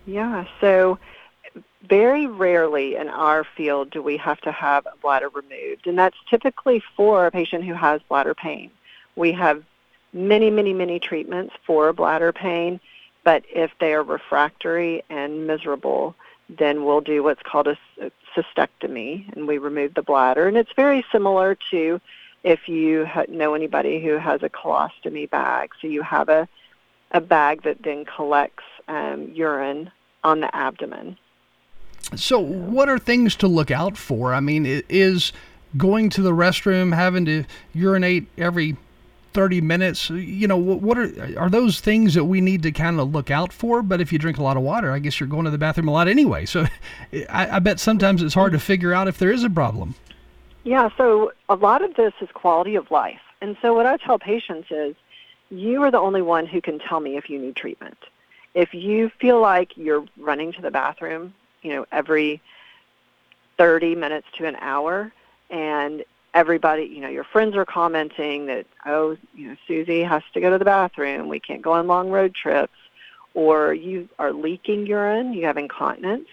Yeah, 0.04 0.46
so 0.60 0.98
very 1.86 2.26
rarely 2.26 2.96
in 2.96 3.08
our 3.08 3.44
field 3.44 3.90
do 3.90 4.02
we 4.02 4.16
have 4.16 4.40
to 4.42 4.52
have 4.52 4.86
a 4.86 4.96
bladder 5.00 5.28
removed, 5.28 5.86
and 5.86 5.98
that's 5.98 6.16
typically 6.28 6.82
for 6.96 7.26
a 7.26 7.30
patient 7.30 7.64
who 7.64 7.74
has 7.74 8.00
bladder 8.08 8.34
pain. 8.34 8.70
We 9.16 9.32
have 9.32 9.62
many, 10.12 10.50
many, 10.50 10.72
many 10.72 10.98
treatments 10.98 11.54
for 11.66 11.92
bladder 11.92 12.32
pain, 12.32 12.80
but 13.24 13.44
if 13.50 13.70
they 13.78 13.94
are 13.94 14.02
refractory 14.02 15.04
and 15.10 15.46
miserable, 15.46 16.14
then 16.48 16.84
we'll 16.84 17.00
do 17.00 17.22
what's 17.22 17.42
called 17.42 17.68
a 17.68 17.78
cystectomy, 18.34 19.30
and 19.34 19.46
we 19.46 19.58
remove 19.58 19.94
the 19.94 20.02
bladder. 20.02 20.48
And 20.48 20.56
it's 20.56 20.72
very 20.74 21.04
similar 21.12 21.56
to 21.70 22.00
if 22.42 22.68
you 22.68 23.06
know 23.28 23.54
anybody 23.54 24.00
who 24.00 24.16
has 24.16 24.42
a 24.42 24.48
colostomy 24.48 25.28
bag. 25.28 25.72
So 25.80 25.86
you 25.86 26.02
have 26.02 26.28
a, 26.28 26.48
a 27.10 27.20
bag 27.20 27.62
that 27.64 27.82
then 27.82 28.04
collects 28.04 28.64
um, 28.86 29.30
urine 29.34 29.90
on 30.24 30.40
the 30.40 30.54
abdomen. 30.54 31.18
So, 32.16 32.38
what 32.38 32.88
are 32.88 32.98
things 32.98 33.36
to 33.36 33.48
look 33.48 33.70
out 33.70 33.96
for? 33.96 34.32
I 34.32 34.40
mean, 34.40 34.64
is 34.88 35.32
going 35.76 36.10
to 36.10 36.22
the 36.22 36.32
restroom, 36.32 36.94
having 36.94 37.24
to 37.26 37.44
urinate 37.74 38.26
every 38.38 38.76
30 39.34 39.60
minutes, 39.60 40.10
you 40.10 40.48
know, 40.48 40.56
what 40.56 40.98
are 40.98 41.12
are 41.38 41.50
those 41.50 41.80
things 41.80 42.14
that 42.14 42.24
we 42.24 42.40
need 42.40 42.62
to 42.62 42.72
kind 42.72 42.98
of 42.98 43.12
look 43.12 43.30
out 43.30 43.52
for? 43.52 43.82
But 43.82 44.00
if 44.00 44.12
you 44.12 44.18
drink 44.18 44.38
a 44.38 44.42
lot 44.42 44.56
of 44.56 44.62
water, 44.62 44.90
I 44.90 44.98
guess 44.98 45.20
you're 45.20 45.28
going 45.28 45.44
to 45.44 45.50
the 45.50 45.58
bathroom 45.58 45.88
a 45.88 45.92
lot 45.92 46.08
anyway. 46.08 46.46
So, 46.46 46.66
I, 47.28 47.56
I 47.56 47.58
bet 47.58 47.78
sometimes 47.78 48.22
it's 48.22 48.34
hard 48.34 48.52
to 48.52 48.58
figure 48.58 48.92
out 48.92 49.06
if 49.06 49.18
there 49.18 49.30
is 49.30 49.44
a 49.44 49.50
problem. 49.50 49.94
Yeah, 50.64 50.88
so 50.96 51.32
a 51.48 51.54
lot 51.54 51.82
of 51.82 51.94
this 51.94 52.12
is 52.20 52.28
quality 52.34 52.74
of 52.74 52.90
life. 52.90 53.20
And 53.40 53.56
so, 53.62 53.74
what 53.74 53.86
I 53.86 53.96
tell 53.98 54.18
patients 54.18 54.68
is 54.70 54.96
you 55.50 55.82
are 55.82 55.90
the 55.90 56.00
only 56.00 56.22
one 56.22 56.46
who 56.46 56.60
can 56.60 56.78
tell 56.78 57.00
me 57.00 57.16
if 57.16 57.30
you 57.30 57.38
need 57.38 57.54
treatment. 57.54 57.98
If 58.54 58.74
you 58.74 59.10
feel 59.20 59.40
like 59.40 59.76
you're 59.76 60.04
running 60.16 60.52
to 60.54 60.62
the 60.62 60.70
bathroom 60.70 61.34
you 61.62 61.72
know, 61.74 61.86
every 61.92 62.40
30 63.56 63.94
minutes 63.94 64.26
to 64.36 64.46
an 64.46 64.56
hour 64.60 65.12
and 65.50 66.04
everybody, 66.34 66.84
you 66.84 67.00
know, 67.00 67.08
your 67.08 67.24
friends 67.24 67.56
are 67.56 67.64
commenting 67.64 68.46
that, 68.46 68.66
oh, 68.86 69.16
you 69.34 69.48
know, 69.48 69.56
Susie 69.66 70.02
has 70.02 70.22
to 70.34 70.40
go 70.40 70.50
to 70.50 70.58
the 70.58 70.64
bathroom. 70.64 71.28
We 71.28 71.40
can't 71.40 71.62
go 71.62 71.72
on 71.72 71.86
long 71.86 72.10
road 72.10 72.34
trips. 72.34 72.72
Or 73.34 73.72
you 73.72 74.08
are 74.18 74.32
leaking 74.32 74.86
urine, 74.86 75.32
you 75.32 75.44
have 75.46 75.56
incontinence, 75.56 76.28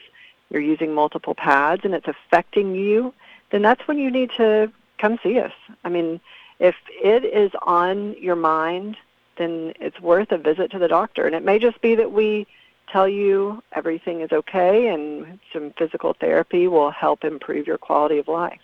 you're 0.50 0.62
using 0.62 0.94
multiple 0.94 1.36
pads, 1.36 1.82
and 1.84 1.94
it's 1.94 2.08
affecting 2.08 2.74
you, 2.74 3.14
then 3.52 3.62
that's 3.62 3.88
when 3.88 4.00
you 4.00 4.10
need 4.10 4.32
to 4.38 4.72
come 4.98 5.20
see 5.22 5.40
us. 5.40 5.52
I 5.84 5.90
mean, 5.90 6.20
if 6.60 6.76
it 6.90 7.24
is 7.24 7.52
on 7.62 8.16
your 8.20 8.36
mind, 8.36 8.98
then 9.38 9.74
it's 9.80 10.00
worth 10.00 10.32
a 10.32 10.38
visit 10.38 10.72
to 10.72 10.80
the 10.80 10.88
doctor. 10.88 11.26
And 11.26 11.36
it 11.36 11.44
may 11.44 11.60
just 11.60 11.80
be 11.82 11.96
that 11.96 12.12
we 12.12 12.48
tell 12.92 13.08
you 13.08 13.62
everything 13.74 14.22
is 14.22 14.32
okay 14.32 14.88
and 14.88 15.40
some 15.52 15.72
physical 15.78 16.14
therapy 16.14 16.68
will 16.68 16.92
help 16.92 17.24
improve 17.24 17.68
your 17.68 17.78
quality 17.78 18.18
of 18.18 18.28
life. 18.28 18.62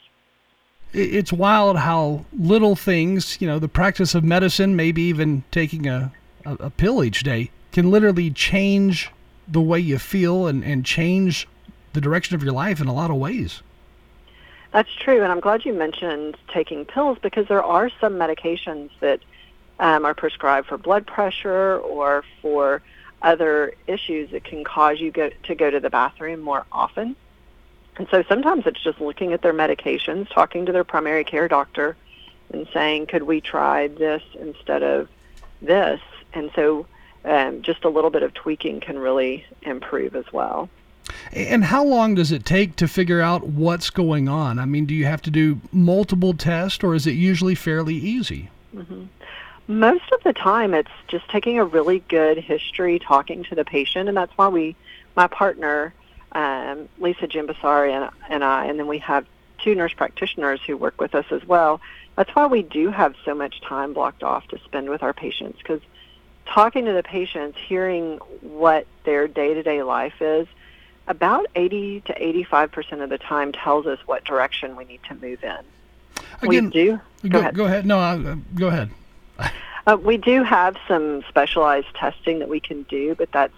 It's 0.93 1.31
wild 1.31 1.77
how 1.77 2.25
little 2.33 2.75
things, 2.75 3.39
you 3.39 3.47
know, 3.47 3.59
the 3.59 3.69
practice 3.69 4.13
of 4.13 4.23
medicine, 4.23 4.75
maybe 4.75 5.01
even 5.03 5.43
taking 5.49 5.87
a, 5.87 6.11
a, 6.45 6.53
a 6.55 6.69
pill 6.69 7.03
each 7.03 7.23
day, 7.23 7.49
can 7.71 7.89
literally 7.89 8.29
change 8.29 9.09
the 9.47 9.61
way 9.61 9.79
you 9.79 9.97
feel 9.97 10.47
and, 10.47 10.63
and 10.63 10.85
change 10.85 11.47
the 11.93 12.01
direction 12.01 12.35
of 12.35 12.43
your 12.43 12.53
life 12.53 12.81
in 12.81 12.87
a 12.87 12.93
lot 12.93 13.09
of 13.09 13.17
ways. 13.17 13.61
That's 14.71 14.93
true, 14.93 15.21
and 15.21 15.31
I'm 15.31 15.41
glad 15.41 15.65
you 15.65 15.73
mentioned 15.73 16.37
taking 16.53 16.85
pills 16.85 17.17
because 17.21 17.47
there 17.47 17.63
are 17.63 17.89
some 17.99 18.13
medications 18.13 18.89
that 19.01 19.19
um, 19.79 20.05
are 20.05 20.13
prescribed 20.13 20.67
for 20.67 20.77
blood 20.77 21.05
pressure 21.05 21.77
or 21.79 22.23
for 22.41 22.81
other 23.21 23.73
issues 23.87 24.31
that 24.31 24.43
can 24.43 24.63
cause 24.63 24.99
you 24.99 25.11
go, 25.11 25.29
to 25.43 25.55
go 25.55 25.69
to 25.69 25.79
the 25.79 25.89
bathroom 25.89 26.41
more 26.41 26.65
often. 26.71 27.15
And 27.97 28.07
so 28.09 28.23
sometimes 28.27 28.65
it's 28.65 28.81
just 28.81 28.99
looking 28.99 29.33
at 29.33 29.41
their 29.41 29.53
medications, 29.53 30.29
talking 30.29 30.65
to 30.65 30.71
their 30.71 30.83
primary 30.83 31.23
care 31.23 31.47
doctor, 31.47 31.95
and 32.51 32.67
saying, 32.73 33.07
could 33.07 33.23
we 33.23 33.41
try 33.41 33.87
this 33.87 34.23
instead 34.39 34.83
of 34.83 35.07
this? 35.61 35.99
And 36.33 36.51
so 36.55 36.85
um, 37.25 37.61
just 37.61 37.83
a 37.83 37.89
little 37.89 38.09
bit 38.09 38.23
of 38.23 38.33
tweaking 38.33 38.79
can 38.79 38.97
really 38.97 39.45
improve 39.61 40.15
as 40.15 40.25
well. 40.31 40.69
And 41.33 41.63
how 41.63 41.83
long 41.83 42.15
does 42.15 42.31
it 42.31 42.45
take 42.45 42.75
to 42.77 42.87
figure 42.87 43.21
out 43.21 43.47
what's 43.47 43.89
going 43.89 44.29
on? 44.29 44.59
I 44.59 44.65
mean, 44.65 44.85
do 44.85 44.93
you 44.93 45.05
have 45.05 45.21
to 45.23 45.31
do 45.31 45.59
multiple 45.71 46.33
tests, 46.33 46.83
or 46.83 46.95
is 46.95 47.05
it 47.05 47.11
usually 47.11 47.55
fairly 47.55 47.95
easy? 47.95 48.49
Mm-hmm. 48.75 49.03
Most 49.71 50.11
of 50.11 50.21
the 50.23 50.33
time, 50.33 50.73
it's 50.73 50.91
just 51.07 51.29
taking 51.29 51.57
a 51.57 51.63
really 51.63 51.99
good 52.09 52.37
history, 52.37 52.99
talking 52.99 53.45
to 53.45 53.55
the 53.55 53.63
patient, 53.63 54.09
and 54.09 54.17
that's 54.17 54.37
why 54.37 54.49
we, 54.49 54.75
my 55.15 55.27
partner, 55.27 55.93
um, 56.33 56.89
Lisa 56.99 57.25
Jimbasari 57.25 57.91
and, 57.91 58.09
and 58.27 58.43
I, 58.43 58.65
and 58.65 58.77
then 58.77 58.87
we 58.87 58.97
have 58.97 59.25
two 59.59 59.73
nurse 59.73 59.93
practitioners 59.93 60.59
who 60.67 60.75
work 60.75 60.99
with 60.99 61.15
us 61.15 61.23
as 61.31 61.45
well. 61.45 61.79
That's 62.17 62.29
why 62.35 62.47
we 62.47 62.63
do 62.63 62.91
have 62.91 63.15
so 63.23 63.33
much 63.33 63.61
time 63.61 63.93
blocked 63.93 64.23
off 64.23 64.45
to 64.49 64.59
spend 64.65 64.89
with 64.89 65.03
our 65.03 65.13
patients 65.13 65.59
because 65.59 65.79
talking 66.45 66.83
to 66.83 66.91
the 66.91 67.03
patients, 67.03 67.57
hearing 67.65 68.17
what 68.41 68.87
their 69.05 69.29
day-to-day 69.29 69.83
life 69.83 70.21
is, 70.21 70.47
about 71.07 71.45
80 71.55 72.01
to 72.01 72.21
85 72.27 72.71
percent 72.73 73.01
of 73.01 73.09
the 73.09 73.17
time 73.17 73.53
tells 73.53 73.87
us 73.87 73.99
what 74.05 74.25
direction 74.25 74.75
we 74.75 74.83
need 74.83 74.99
to 75.07 75.15
move 75.15 75.41
in. 75.45 75.59
Again, 76.41 76.65
we 76.65 76.71
do. 76.71 76.99
Go, 77.23 77.29
go, 77.29 77.39
ahead. 77.39 77.55
Go 77.55 77.65
ahead. 77.65 77.85
No, 77.85 77.99
uh, 77.99 78.35
go 78.53 78.67
ahead. 78.67 78.89
Uh, 79.87 79.97
we 79.97 80.15
do 80.15 80.43
have 80.43 80.77
some 80.87 81.23
specialized 81.27 81.87
testing 81.95 82.37
that 82.37 82.47
we 82.47 82.59
can 82.59 82.83
do, 82.83 83.15
but 83.15 83.31
that's 83.31 83.51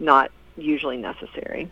not 0.00 0.30
usually 0.56 0.96
necessary. 0.96 1.70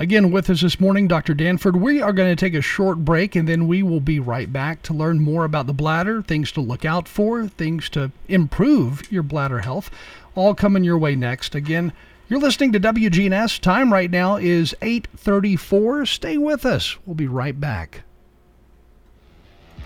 Again, 0.00 0.30
with 0.30 0.48
us 0.48 0.60
this 0.60 0.78
morning, 0.78 1.08
Dr. 1.08 1.34
Danford. 1.34 1.74
We 1.74 2.00
are 2.00 2.12
going 2.12 2.30
to 2.30 2.36
take 2.36 2.54
a 2.54 2.62
short 2.62 2.98
break 2.98 3.34
and 3.34 3.48
then 3.48 3.66
we 3.66 3.82
will 3.82 3.98
be 3.98 4.20
right 4.20 4.52
back 4.52 4.82
to 4.84 4.94
learn 4.94 5.18
more 5.18 5.44
about 5.44 5.66
the 5.66 5.72
bladder, 5.72 6.22
things 6.22 6.52
to 6.52 6.60
look 6.60 6.84
out 6.84 7.08
for, 7.08 7.48
things 7.48 7.88
to 7.90 8.12
improve 8.28 9.10
your 9.10 9.24
bladder 9.24 9.58
health, 9.58 9.90
all 10.36 10.54
coming 10.54 10.84
your 10.84 10.98
way 10.98 11.16
next. 11.16 11.56
Again, 11.56 11.92
you're 12.28 12.38
listening 12.38 12.70
to 12.72 12.80
WGNS. 12.80 13.58
Time 13.58 13.92
right 13.92 14.10
now 14.10 14.36
is 14.36 14.72
8:34. 14.80 16.06
Stay 16.06 16.38
with 16.38 16.64
us. 16.64 16.96
We'll 17.04 17.16
be 17.16 17.26
right 17.26 17.58
back. 17.58 18.02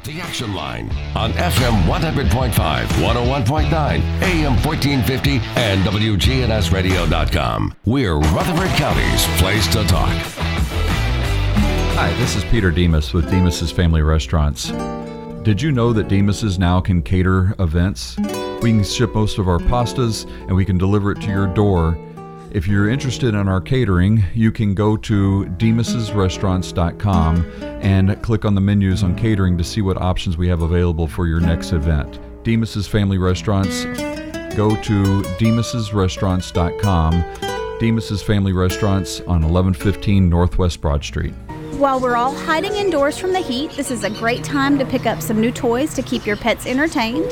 The 0.04 0.20
Action 0.20 0.52
Line 0.52 0.90
on 1.14 1.32
FM 1.34 1.84
100.5, 1.84 2.50
101.9, 2.50 3.72
AM 3.72 4.52
1450, 4.64 5.40
and 5.54 5.80
WGNSradio.com. 5.84 7.74
We're 7.84 8.16
Rutherford 8.16 8.70
County's 8.70 9.24
place 9.40 9.68
to 9.68 9.84
talk. 9.84 10.10
Hi, 11.94 12.12
this 12.18 12.34
is 12.34 12.42
Peter 12.46 12.72
Demos 12.72 13.12
with 13.12 13.30
Demos's 13.30 13.70
Family 13.70 14.02
Restaurants. 14.02 14.72
Did 15.44 15.62
you 15.62 15.70
know 15.70 15.92
that 15.92 16.08
Demos's 16.08 16.58
now 16.58 16.80
can 16.80 17.00
cater 17.00 17.54
events? 17.60 18.18
We 18.60 18.72
can 18.72 18.82
ship 18.82 19.14
most 19.14 19.38
of 19.38 19.46
our 19.46 19.58
pastas 19.58 20.28
and 20.48 20.56
we 20.56 20.64
can 20.64 20.78
deliver 20.78 21.12
it 21.12 21.20
to 21.20 21.28
your 21.28 21.46
door 21.46 21.96
if 22.52 22.68
you're 22.68 22.88
interested 22.88 23.34
in 23.34 23.48
our 23.48 23.60
catering, 23.62 24.22
you 24.34 24.52
can 24.52 24.74
go 24.74 24.94
to 24.98 25.46
demosrestaurants.com 25.56 27.52
and 27.80 28.22
click 28.22 28.44
on 28.44 28.54
the 28.54 28.60
menus 28.60 29.02
on 29.02 29.16
catering 29.16 29.56
to 29.56 29.64
see 29.64 29.80
what 29.80 29.96
options 29.96 30.36
we 30.36 30.48
have 30.48 30.60
available 30.60 31.08
for 31.08 31.26
your 31.26 31.40
next 31.40 31.72
event. 31.72 32.20
Demos's 32.44 32.86
Family 32.86 33.16
Restaurants, 33.16 33.84
go 34.54 34.76
to 34.82 35.22
demosrestaurants.com. 35.38 37.78
Demos's 37.80 38.22
Family 38.22 38.52
Restaurants 38.52 39.20
on 39.20 39.40
1115 39.42 40.28
Northwest 40.28 40.82
Broad 40.82 41.02
Street. 41.02 41.32
While 41.78 42.00
we're 42.00 42.16
all 42.16 42.34
hiding 42.34 42.74
indoors 42.74 43.16
from 43.16 43.32
the 43.32 43.40
heat, 43.40 43.70
this 43.72 43.90
is 43.90 44.04
a 44.04 44.10
great 44.10 44.44
time 44.44 44.78
to 44.78 44.84
pick 44.84 45.06
up 45.06 45.22
some 45.22 45.40
new 45.40 45.50
toys 45.50 45.94
to 45.94 46.02
keep 46.02 46.26
your 46.26 46.36
pets 46.36 46.66
entertained. 46.66 47.24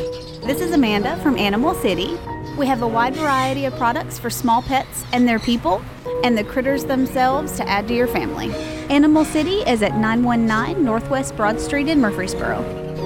This 0.43 0.63
is 0.63 0.73
Amanda 0.73 1.23
from 1.23 1.37
Animal 1.37 1.75
City. 1.75 2.19
We 2.61 2.67
have 2.67 2.83
a 2.83 2.87
wide 2.87 3.17
variety 3.17 3.65
of 3.65 3.75
products 3.77 4.19
for 4.19 4.29
small 4.29 4.61
pets 4.61 5.07
and 5.15 5.27
their 5.27 5.39
people, 5.39 5.83
and 6.23 6.37
the 6.37 6.45
critters 6.45 6.85
themselves 6.85 7.57
to 7.57 7.67
add 7.67 7.89
to 7.89 7.95
your 7.95 8.07
family. 8.07 8.53
Animal 8.91 9.25
City 9.25 9.61
is 9.63 9.81
at 9.83 9.97
919 9.97 10.85
Northwest 10.85 11.35
Broad 11.39 11.59
Street 11.59 11.89
in 11.89 12.03
Murfreesboro. 12.03 12.59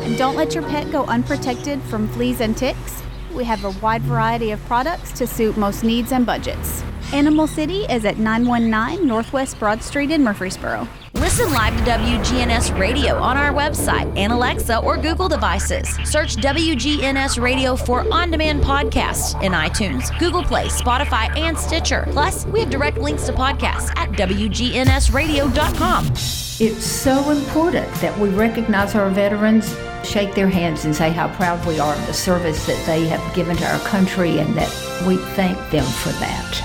And 0.03 0.19
don't 0.19 0.35
let 0.35 0.55
your 0.55 0.65
pet 0.65 0.91
go 0.91 1.05
unprotected 1.05 1.81
from 1.83 2.09
fleas 2.09 2.41
and 2.41 2.57
ticks. 2.57 3.01
We 3.33 3.45
have 3.45 3.65
a 3.65 3.71
wide 3.79 4.03
variety 4.03 4.51
of 4.51 4.61
products 4.65 5.13
to 5.13 5.27
suit 5.29 5.57
most 5.57 5.85
needs 5.85 6.11
and 6.11 6.27
budgets. 6.27 6.83
Animal 7.13 7.47
City 7.47 7.85
is 7.85 8.05
at 8.05 8.19
919 8.19 9.07
Northwest 9.07 9.61
Broad 9.61 9.85
Street 9.85 10.11
in 10.11 10.25
Murfreesboro. 10.25 10.89
Listen 11.37 11.53
live 11.53 11.77
to 11.77 11.83
WGNS 11.91 12.79
Radio 12.79 13.17
on 13.17 13.37
our 13.37 13.53
website 13.53 14.07
and 14.17 14.33
Alexa 14.33 14.79
or 14.79 14.97
Google 14.97 15.29
devices. 15.29 15.89
Search 16.09 16.37
WGNS 16.37 17.43
Radio 17.43 17.75
for 17.75 18.07
on 18.15 18.31
demand 18.31 18.63
podcasts 18.63 19.35
in 19.43 19.51
iTunes, 19.51 20.17
Google 20.21 20.45
Play, 20.45 20.67
Spotify, 20.69 21.37
and 21.37 21.59
Stitcher. 21.59 22.07
Plus, 22.13 22.47
we 22.47 22.61
have 22.61 22.71
direct 22.71 22.99
links 22.99 23.27
to 23.27 23.33
podcasts 23.33 23.91
at 23.97 24.13
WGNSradio.com. 24.13 26.07
It's 26.07 26.85
so 26.85 27.31
important 27.31 27.93
that 27.95 28.17
we 28.17 28.29
recognize 28.29 28.95
our 28.95 29.11
veterans, 29.11 29.77
shake 30.05 30.37
their 30.37 30.49
hands, 30.49 30.85
and 30.85 30.95
say 30.95 31.11
how 31.11 31.35
proud 31.35 31.67
we 31.67 31.81
are 31.81 31.97
of 31.97 32.07
the 32.07 32.15
service 32.15 32.65
that 32.67 32.81
they 32.87 33.09
have 33.09 33.35
given 33.35 33.57
to 33.57 33.67
our 33.73 33.81
country 33.81 34.39
and 34.39 34.55
that 34.55 34.71
we 35.05 35.17
thank 35.35 35.59
them 35.73 35.85
for 35.85 36.11
that. 36.11 36.63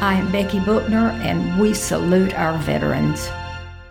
I 0.00 0.14
am 0.14 0.30
Becky 0.30 0.60
Bookner, 0.60 1.10
and 1.22 1.60
we 1.60 1.74
salute 1.74 2.34
our 2.34 2.56
veterans. 2.58 3.28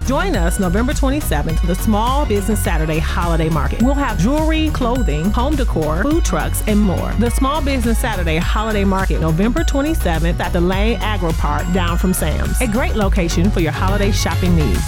Join 0.05 0.35
us 0.35 0.59
November 0.59 0.93
27th 0.93 1.61
for 1.61 1.65
the 1.65 1.73
Small 1.73 2.27
Business 2.27 2.63
Saturday 2.63 2.99
Holiday 2.99 3.49
Market. 3.49 3.81
We'll 3.81 3.95
have 3.95 4.19
jewelry, 4.19 4.69
clothing, 4.69 5.31
home 5.31 5.55
decor, 5.55 6.03
food 6.03 6.23
trucks, 6.23 6.61
and 6.67 6.79
more. 6.79 7.11
The 7.13 7.31
Small 7.31 7.59
Business 7.59 7.97
Saturday 7.97 8.37
Holiday 8.37 8.83
Market, 8.83 9.19
November 9.19 9.63
27th 9.63 10.39
at 10.39 10.53
the 10.53 10.61
Lane 10.61 10.99
Agri-Park 11.01 11.65
down 11.73 11.97
from 11.97 12.13
Sam's. 12.13 12.61
A 12.61 12.67
great 12.67 12.95
location 12.95 13.49
for 13.49 13.61
your 13.61 13.71
holiday 13.71 14.11
shopping 14.11 14.55
needs. 14.55 14.79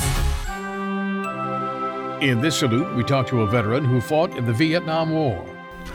In 2.21 2.39
this 2.39 2.59
salute, 2.59 2.95
we 2.95 3.03
talk 3.03 3.25
to 3.27 3.41
a 3.41 3.47
veteran 3.47 3.85
who 3.85 3.99
fought 3.99 4.37
in 4.37 4.45
the 4.45 4.53
Vietnam 4.53 5.09
War. 5.09 5.43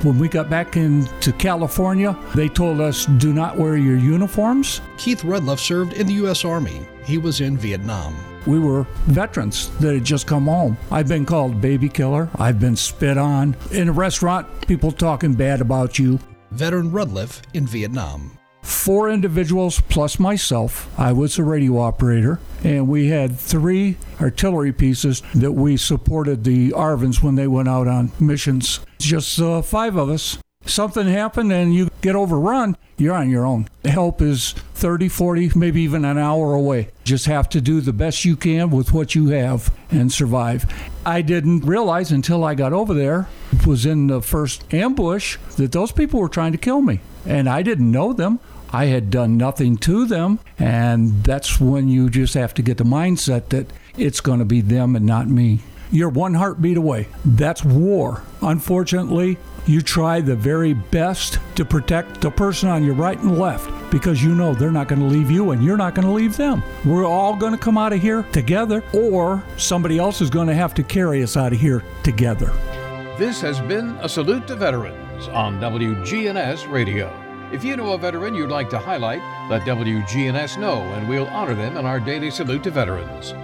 When 0.02 0.18
we 0.18 0.28
got 0.28 0.50
back 0.50 0.76
into 0.76 1.32
California, 1.34 2.18
they 2.34 2.48
told 2.48 2.80
us 2.80 3.06
do 3.06 3.32
not 3.32 3.56
wear 3.56 3.76
your 3.76 3.96
uniforms. 3.96 4.80
Keith 4.96 5.22
Rudloff 5.22 5.60
served 5.60 5.92
in 5.92 6.08
the 6.08 6.14
U.S. 6.14 6.44
Army. 6.44 6.88
He 7.04 7.18
was 7.18 7.40
in 7.40 7.56
Vietnam. 7.56 8.16
We 8.46 8.58
were 8.58 8.84
veterans 9.06 9.68
that 9.78 9.94
had 9.94 10.04
just 10.04 10.26
come 10.26 10.46
home. 10.46 10.76
I've 10.90 11.08
been 11.08 11.24
called 11.26 11.60
baby 11.60 11.88
killer. 11.88 12.28
I've 12.36 12.60
been 12.60 12.76
spit 12.76 13.18
on. 13.18 13.56
In 13.70 13.88
a 13.88 13.92
restaurant, 13.92 14.46
people 14.66 14.92
talking 14.92 15.34
bad 15.34 15.60
about 15.60 15.98
you. 15.98 16.18
Veteran 16.50 16.90
Rudliff 16.90 17.42
in 17.54 17.66
Vietnam. 17.66 18.36
Four 18.62 19.10
individuals 19.10 19.80
plus 19.80 20.18
myself. 20.18 20.88
I 20.98 21.12
was 21.12 21.38
a 21.38 21.44
radio 21.44 21.78
operator, 21.78 22.38
and 22.62 22.86
we 22.86 23.08
had 23.08 23.38
three 23.38 23.96
artillery 24.20 24.72
pieces 24.72 25.22
that 25.34 25.52
we 25.52 25.76
supported 25.76 26.44
the 26.44 26.70
ARVNs 26.70 27.22
when 27.22 27.34
they 27.34 27.48
went 27.48 27.68
out 27.68 27.88
on 27.88 28.12
missions. 28.20 28.80
Just 28.98 29.40
uh, 29.40 29.62
five 29.62 29.96
of 29.96 30.08
us 30.08 30.38
something 30.66 31.06
happened 31.06 31.52
and 31.52 31.74
you 31.74 31.90
get 32.00 32.16
overrun, 32.16 32.76
you're 32.96 33.14
on 33.14 33.30
your 33.30 33.44
own. 33.44 33.68
Help 33.84 34.22
is 34.22 34.52
30, 34.74 35.08
40, 35.08 35.52
maybe 35.56 35.82
even 35.82 36.04
an 36.04 36.18
hour 36.18 36.54
away. 36.54 36.90
Just 37.04 37.26
have 37.26 37.48
to 37.50 37.60
do 37.60 37.80
the 37.80 37.92
best 37.92 38.24
you 38.24 38.36
can 38.36 38.70
with 38.70 38.92
what 38.92 39.14
you 39.14 39.28
have 39.28 39.74
and 39.90 40.12
survive. 40.12 40.66
I 41.04 41.20
didn't 41.22 41.60
realize 41.60 42.12
until 42.12 42.44
I 42.44 42.54
got 42.54 42.72
over 42.72 42.94
there, 42.94 43.26
was 43.66 43.84
in 43.84 44.06
the 44.06 44.22
first 44.22 44.72
ambush, 44.72 45.36
that 45.56 45.72
those 45.72 45.92
people 45.92 46.20
were 46.20 46.28
trying 46.28 46.52
to 46.52 46.58
kill 46.58 46.80
me. 46.80 47.00
And 47.26 47.48
I 47.48 47.62
didn't 47.62 47.90
know 47.90 48.12
them. 48.12 48.38
I 48.70 48.86
had 48.86 49.10
done 49.10 49.36
nothing 49.36 49.76
to 49.78 50.06
them. 50.06 50.38
And 50.58 51.24
that's 51.24 51.60
when 51.60 51.88
you 51.88 52.08
just 52.08 52.34
have 52.34 52.54
to 52.54 52.62
get 52.62 52.78
the 52.78 52.84
mindset 52.84 53.48
that 53.48 53.72
it's 53.96 54.20
going 54.20 54.38
to 54.38 54.44
be 54.44 54.60
them 54.60 54.96
and 54.96 55.04
not 55.04 55.28
me. 55.28 55.60
You're 55.92 56.08
one 56.08 56.32
heartbeat 56.32 56.78
away. 56.78 57.08
That's 57.22 57.62
war. 57.62 58.22
Unfortunately, 58.40 59.36
you 59.66 59.82
try 59.82 60.22
the 60.22 60.34
very 60.34 60.72
best 60.72 61.38
to 61.56 61.66
protect 61.66 62.22
the 62.22 62.30
person 62.30 62.70
on 62.70 62.82
your 62.82 62.94
right 62.94 63.18
and 63.18 63.38
left 63.38 63.70
because 63.90 64.24
you 64.24 64.34
know 64.34 64.54
they're 64.54 64.72
not 64.72 64.88
going 64.88 65.02
to 65.02 65.06
leave 65.06 65.30
you 65.30 65.50
and 65.50 65.62
you're 65.62 65.76
not 65.76 65.94
going 65.94 66.08
to 66.08 66.14
leave 66.14 66.34
them. 66.34 66.62
We're 66.86 67.04
all 67.04 67.36
going 67.36 67.52
to 67.52 67.58
come 67.58 67.76
out 67.76 67.92
of 67.92 68.00
here 68.00 68.22
together, 68.32 68.82
or 68.94 69.44
somebody 69.58 69.98
else 69.98 70.22
is 70.22 70.30
going 70.30 70.48
to 70.48 70.54
have 70.54 70.72
to 70.76 70.82
carry 70.82 71.22
us 71.22 71.36
out 71.36 71.52
of 71.52 71.60
here 71.60 71.84
together. 72.02 72.46
This 73.18 73.42
has 73.42 73.60
been 73.60 73.90
a 74.00 74.08
salute 74.08 74.46
to 74.46 74.56
veterans 74.56 75.28
on 75.28 75.60
WGNS 75.60 76.72
Radio. 76.72 77.12
If 77.52 77.62
you 77.62 77.76
know 77.76 77.92
a 77.92 77.98
veteran 77.98 78.34
you'd 78.34 78.48
like 78.48 78.70
to 78.70 78.78
highlight, 78.78 79.20
let 79.50 79.60
WGNS 79.62 80.58
know 80.58 80.80
and 80.80 81.06
we'll 81.06 81.28
honor 81.28 81.54
them 81.54 81.76
in 81.76 81.84
our 81.84 82.00
daily 82.00 82.30
salute 82.30 82.62
to 82.62 82.70
veterans. 82.70 83.34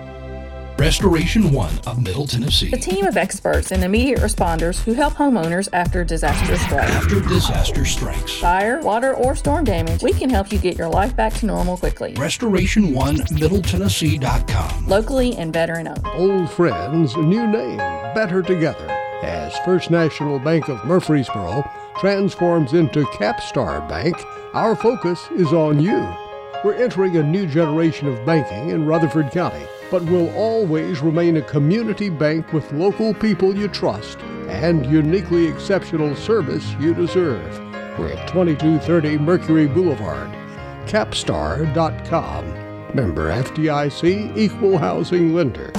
Restoration 0.78 1.50
One 1.50 1.76
of 1.88 2.00
Middle 2.04 2.24
Tennessee. 2.24 2.70
A 2.72 2.76
team 2.76 3.04
of 3.04 3.16
experts 3.16 3.72
and 3.72 3.82
immediate 3.82 4.20
responders 4.20 4.80
who 4.80 4.92
help 4.92 5.14
homeowners 5.14 5.68
after 5.72 6.04
disaster 6.04 6.56
strikes. 6.56 6.92
After 6.92 7.20
disaster 7.22 7.84
strikes. 7.84 8.38
Fire, 8.38 8.80
water, 8.80 9.12
or 9.12 9.34
storm 9.34 9.64
damage, 9.64 10.04
we 10.04 10.12
can 10.12 10.30
help 10.30 10.52
you 10.52 10.58
get 10.58 10.78
your 10.78 10.86
life 10.88 11.16
back 11.16 11.34
to 11.34 11.46
normal 11.46 11.76
quickly. 11.76 12.14
Restoration 12.14 12.94
One 12.94 13.16
Middle 13.32 13.58
MiddleTennessee.com. 13.58 14.86
Locally 14.86 15.34
and 15.34 15.52
veteran 15.52 15.88
owned. 15.88 16.06
Old 16.14 16.48
friends, 16.48 17.16
new 17.16 17.44
name, 17.48 17.78
better 18.14 18.40
together. 18.40 18.88
As 19.22 19.58
First 19.64 19.90
National 19.90 20.38
Bank 20.38 20.68
of 20.68 20.84
Murfreesboro 20.84 21.68
transforms 21.98 22.74
into 22.74 23.02
Capstar 23.06 23.86
Bank, 23.88 24.14
our 24.54 24.76
focus 24.76 25.28
is 25.34 25.52
on 25.52 25.80
you. 25.80 26.08
We're 26.64 26.74
entering 26.74 27.16
a 27.16 27.22
new 27.24 27.48
generation 27.48 28.06
of 28.06 28.24
banking 28.24 28.70
in 28.70 28.86
Rutherford 28.86 29.32
County 29.32 29.66
but 29.90 30.02
will 30.04 30.34
always 30.34 31.00
remain 31.00 31.36
a 31.36 31.42
community 31.42 32.10
bank 32.10 32.52
with 32.52 32.72
local 32.72 33.14
people 33.14 33.56
you 33.56 33.68
trust 33.68 34.18
and 34.48 34.84
uniquely 34.86 35.46
exceptional 35.46 36.16
service 36.16 36.74
you 36.80 36.94
deserve. 36.94 37.58
We're 37.98 38.12
at 38.12 38.28
2230 38.28 39.18
Mercury 39.18 39.66
Boulevard. 39.66 40.30
Capstar.com. 40.86 42.46
Member 42.94 43.30
FDIC 43.30 44.36
Equal 44.36 44.78
Housing 44.78 45.34
Lender. 45.34 45.70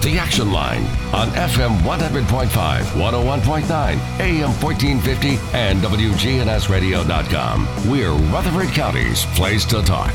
The 0.00 0.16
Action 0.18 0.52
Line 0.52 0.84
on 1.12 1.28
FM 1.30 1.76
100.5, 1.80 2.48
101.9, 2.48 4.20
AM 4.20 4.50
1450, 4.62 5.38
and 5.52 5.80
WGNSradio.com. 5.80 7.90
We're 7.90 8.12
Rutherford 8.32 8.68
County's 8.68 9.26
place 9.36 9.64
to 9.66 9.82
talk. 9.82 10.14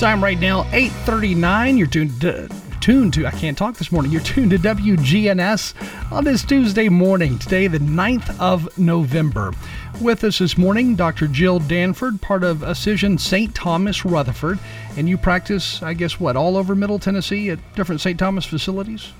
Time 0.00 0.24
right 0.24 0.40
now, 0.40 0.62
8.39. 0.70 1.76
You're 1.76 1.86
tuned 1.86 2.18
to 2.22 2.48
tuned 2.80 3.12
to, 3.12 3.26
I 3.26 3.32
can't 3.32 3.58
talk 3.58 3.76
this 3.76 3.92
morning, 3.92 4.10
you're 4.10 4.22
tuned 4.22 4.52
to 4.52 4.58
WGNS 4.58 6.10
on 6.10 6.24
this 6.24 6.42
Tuesday 6.42 6.88
morning, 6.88 7.38
today, 7.38 7.66
the 7.66 7.80
9th 7.80 8.40
of 8.40 8.78
November. 8.78 9.52
With 10.00 10.24
us 10.24 10.38
this 10.38 10.56
morning, 10.56 10.96
Dr. 10.96 11.26
Jill 11.28 11.58
Danford, 11.58 12.22
part 12.22 12.44
of 12.44 12.62
Ascension 12.62 13.18
St. 13.18 13.54
Thomas 13.54 14.06
Rutherford. 14.06 14.58
And 14.96 15.06
you 15.06 15.18
practice, 15.18 15.82
I 15.82 15.92
guess, 15.92 16.18
what, 16.18 16.34
all 16.34 16.56
over 16.56 16.74
Middle 16.74 16.98
Tennessee 16.98 17.50
at 17.50 17.58
different 17.74 18.00
St. 18.00 18.18
Thomas 18.18 18.46
facilities? 18.46 19.12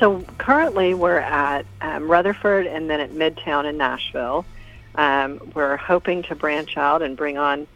So 0.00 0.22
currently 0.38 0.94
we're 0.94 1.18
at 1.18 1.66
um, 1.82 2.10
Rutherford 2.10 2.66
and 2.66 2.88
then 2.88 3.00
at 3.00 3.10
Midtown 3.10 3.68
in 3.68 3.76
Nashville. 3.76 4.46
Um, 4.94 5.52
we're 5.54 5.76
hoping 5.76 6.22
to 6.22 6.34
branch 6.34 6.78
out 6.78 7.02
and 7.02 7.14
bring 7.14 7.36
on 7.36 7.66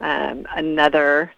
um, 0.00 0.46
another 0.54 1.32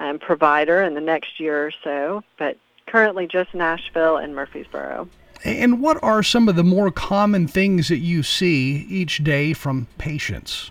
um, 0.00 0.18
provider 0.18 0.82
in 0.82 0.94
the 0.94 1.00
next 1.00 1.38
year 1.38 1.66
or 1.66 1.72
so, 1.84 2.24
but 2.38 2.56
currently 2.86 3.26
just 3.26 3.54
Nashville 3.54 4.16
and 4.16 4.34
Murfreesboro. 4.34 5.08
And 5.44 5.80
what 5.80 6.02
are 6.02 6.22
some 6.22 6.48
of 6.48 6.56
the 6.56 6.64
more 6.64 6.90
common 6.90 7.46
things 7.46 7.88
that 7.88 7.98
you 7.98 8.22
see 8.22 8.86
each 8.88 9.22
day 9.22 9.52
from 9.52 9.86
patients? 9.96 10.70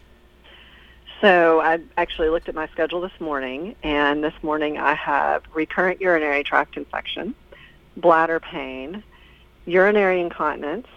So 1.22 1.60
I 1.60 1.80
actually 1.98 2.30
looked 2.30 2.50
at 2.50 2.56
my 2.56 2.68
schedule 2.68 3.02
this 3.02 3.20
morning, 3.20 3.76
and 3.84 4.24
this 4.24 4.34
morning 4.42 4.78
I 4.78 4.94
have 4.94 5.44
recurrent 5.54 6.00
urinary 6.02 6.44
tract 6.44 6.78
infection, 6.78 7.36
bladder 7.98 8.40
pain, 8.40 9.04
urinary 9.66 10.22
incontinence, 10.22 10.88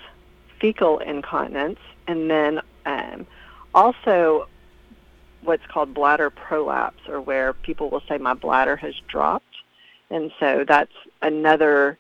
fecal 0.61 0.99
incontinence, 0.99 1.81
and 2.07 2.31
then 2.31 2.61
um, 2.87 3.27
also 3.75 4.49
what's 5.43 5.67
called 5.67 5.93
bladder 5.95 6.31
prolapse, 6.31 7.09
or 7.09 7.21
where 7.21 7.53
people 7.53 7.91
will 7.91 8.03
say 8.09 8.19
my 8.19 8.35
bladder 8.35 8.77
has 8.77 8.95
dropped. 9.09 9.45
And 10.11 10.31
so 10.39 10.65
that's 10.67 10.93
another 11.21 11.99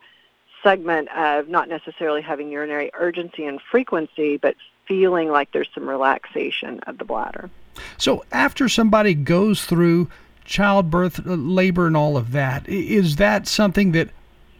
segment 0.63 1.09
of 1.17 1.49
not 1.49 1.69
necessarily 1.69 2.23
having 2.23 2.51
urinary 2.51 2.91
urgency 2.95 3.45
and 3.45 3.61
frequency, 3.61 4.37
but 4.37 4.55
feeling 4.87 5.29
like 5.29 5.53
there's 5.53 5.69
some 5.75 5.89
relaxation 5.89 6.81
of 6.81 6.99
the 6.99 7.05
bladder. 7.05 7.51
So 7.97 8.25
after 8.33 8.69
somebody 8.69 9.15
goes 9.15 9.65
through 9.65 10.09
childbirth, 10.45 11.27
uh, 11.27 11.35
labor, 11.35 11.87
and 11.87 11.97
all 11.97 12.17
of 12.17 12.33
that, 12.33 12.69
is 12.69 13.17
that 13.17 13.47
something 13.47 13.93
that 13.93 14.11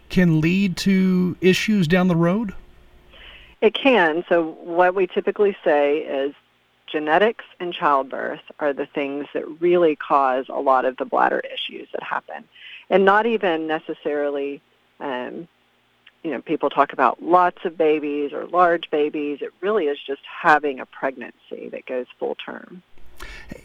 can 0.09 0.41
lead 0.41 0.77
to 0.79 1.37
issues 1.41 1.87
down 1.89 2.09
the 2.09 2.17
road? 2.17 2.55
It 3.61 3.75
can. 3.75 4.25
So 4.29 4.57
what 4.63 4.95
we 4.95 5.07
typically 5.07 5.57
say 5.65 5.99
is 5.99 6.35
genetics 6.93 7.45
and 7.59 7.73
childbirth 7.73 8.43
are 8.61 8.73
the 8.73 8.87
things 8.87 9.27
that 9.35 9.61
really 9.61 9.97
cause 9.97 10.47
a 10.49 10.61
lot 10.61 10.85
of 10.85 10.97
the 10.99 11.05
bladder 11.05 11.41
issues 11.41 11.89
that 11.93 12.03
happen, 12.03 12.45
and 12.91 13.05
not 13.05 13.27
even 13.27 13.67
necessarily. 13.67 14.61
Um, 15.01 15.49
you 16.23 16.31
know, 16.31 16.41
people 16.41 16.71
talk 16.71 16.93
about 16.93 17.21
lots 17.21 17.65
of 17.65 17.77
babies 17.77 18.33
or 18.33 18.47
large 18.47 18.89
babies. 18.91 19.39
It 19.41 19.53
really 19.61 19.87
is 19.87 19.99
just 20.07 20.21
having 20.25 20.79
a 20.79 20.87
pregnancy 20.87 21.69
that 21.71 21.85
goes 21.87 22.07
full 22.17 22.37
term. 22.37 22.85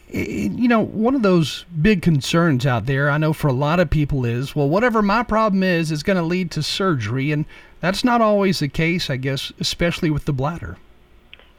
You 0.10 0.68
know, 0.68 0.80
one 0.82 1.14
of 1.14 1.22
those 1.22 1.66
big 1.82 2.02
concerns 2.02 2.66
out 2.66 2.88
there, 2.88 3.12
I 3.12 3.20
know 3.20 3.34
for 3.34 3.48
a 3.48 3.54
lot 3.54 3.80
of 3.80 3.92
people 3.92 4.26
is, 4.26 4.56
well, 4.56 4.68
whatever 4.70 5.04
my 5.04 5.22
problem 5.22 5.62
is, 5.62 5.92
is 5.92 6.02
going 6.02 6.18
to 6.18 6.24
lead 6.24 6.50
to 6.52 6.64
surgery. 6.64 7.32
And 7.32 7.46
that's 7.80 8.04
not 8.04 8.22
always 8.22 8.58
the 8.60 8.68
case, 8.68 9.10
I 9.10 9.18
guess, 9.18 9.52
especially 9.60 10.10
with 10.10 10.26
the 10.26 10.34
bladder. 10.34 10.78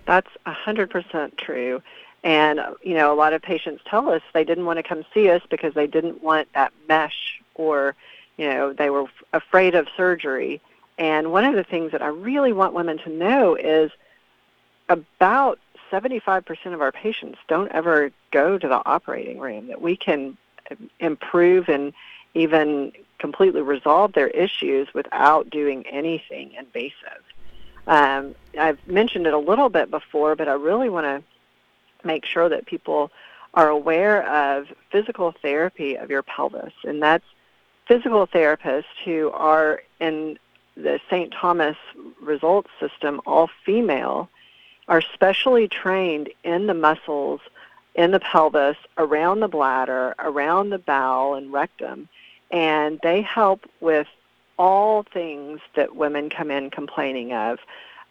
That's 0.08 0.30
100% 0.46 1.36
true. 1.36 1.82
And, 2.24 2.60
you 2.82 2.94
know, 2.94 3.12
a 3.12 3.14
lot 3.14 3.34
of 3.34 3.42
patients 3.42 3.82
tell 3.84 4.08
us 4.08 4.22
they 4.32 4.42
didn't 4.42 4.64
want 4.64 4.78
to 4.78 4.82
come 4.82 5.04
see 5.12 5.28
us 5.28 5.42
because 5.50 5.74
they 5.74 5.86
didn't 5.86 6.22
want 6.22 6.48
that 6.54 6.72
mesh 6.88 7.42
or, 7.54 7.94
you 8.38 8.48
know, 8.48 8.72
they 8.72 8.88
were 8.88 9.04
afraid 9.34 9.74
of 9.74 9.86
surgery. 9.98 10.62
And 10.96 11.30
one 11.30 11.44
of 11.44 11.54
the 11.54 11.62
things 11.62 11.92
that 11.92 12.00
I 12.00 12.06
really 12.06 12.54
want 12.54 12.72
women 12.72 12.96
to 13.04 13.10
know 13.10 13.54
is 13.54 13.90
about 14.88 15.58
75% 15.92 16.72
of 16.72 16.80
our 16.80 16.90
patients 16.90 17.38
don't 17.46 17.70
ever 17.72 18.10
go 18.30 18.56
to 18.56 18.66
the 18.66 18.82
operating 18.86 19.38
room, 19.38 19.66
that 19.66 19.82
we 19.82 19.94
can 19.94 20.38
improve 21.00 21.68
and 21.68 21.92
even 22.32 22.92
completely 23.18 23.60
resolve 23.60 24.14
their 24.14 24.28
issues 24.28 24.88
without 24.94 25.50
doing 25.50 25.86
anything 25.86 26.54
invasive. 26.54 27.22
Um, 27.88 28.34
I've 28.58 28.86
mentioned 28.86 29.26
it 29.26 29.32
a 29.32 29.38
little 29.38 29.70
bit 29.70 29.90
before, 29.90 30.36
but 30.36 30.46
I 30.46 30.52
really 30.52 30.90
want 30.90 31.06
to 31.06 32.06
make 32.06 32.26
sure 32.26 32.48
that 32.48 32.66
people 32.66 33.10
are 33.54 33.70
aware 33.70 34.28
of 34.28 34.68
physical 34.92 35.34
therapy 35.42 35.96
of 35.96 36.10
your 36.10 36.22
pelvis, 36.22 36.74
and 36.84 37.02
that's 37.02 37.24
physical 37.86 38.26
therapists 38.26 38.84
who 39.04 39.30
are 39.30 39.82
in 39.98 40.38
the 40.76 41.00
St. 41.08 41.32
Thomas 41.32 41.76
results 42.20 42.70
system, 42.78 43.20
all 43.26 43.48
female, 43.64 44.28
are 44.86 45.00
specially 45.00 45.66
trained 45.66 46.28
in 46.44 46.66
the 46.66 46.74
muscles 46.74 47.40
in 47.94 48.12
the 48.12 48.20
pelvis, 48.20 48.76
around 48.96 49.40
the 49.40 49.48
bladder, 49.48 50.14
around 50.20 50.70
the 50.70 50.78
bowel 50.78 51.34
and 51.34 51.52
rectum, 51.52 52.08
and 52.50 53.00
they 53.02 53.22
help 53.22 53.68
with 53.80 54.06
all 54.58 55.04
things 55.04 55.60
that 55.76 55.96
women 55.96 56.30
come 56.30 56.50
in 56.50 56.70
complaining 56.70 57.32
of 57.32 57.58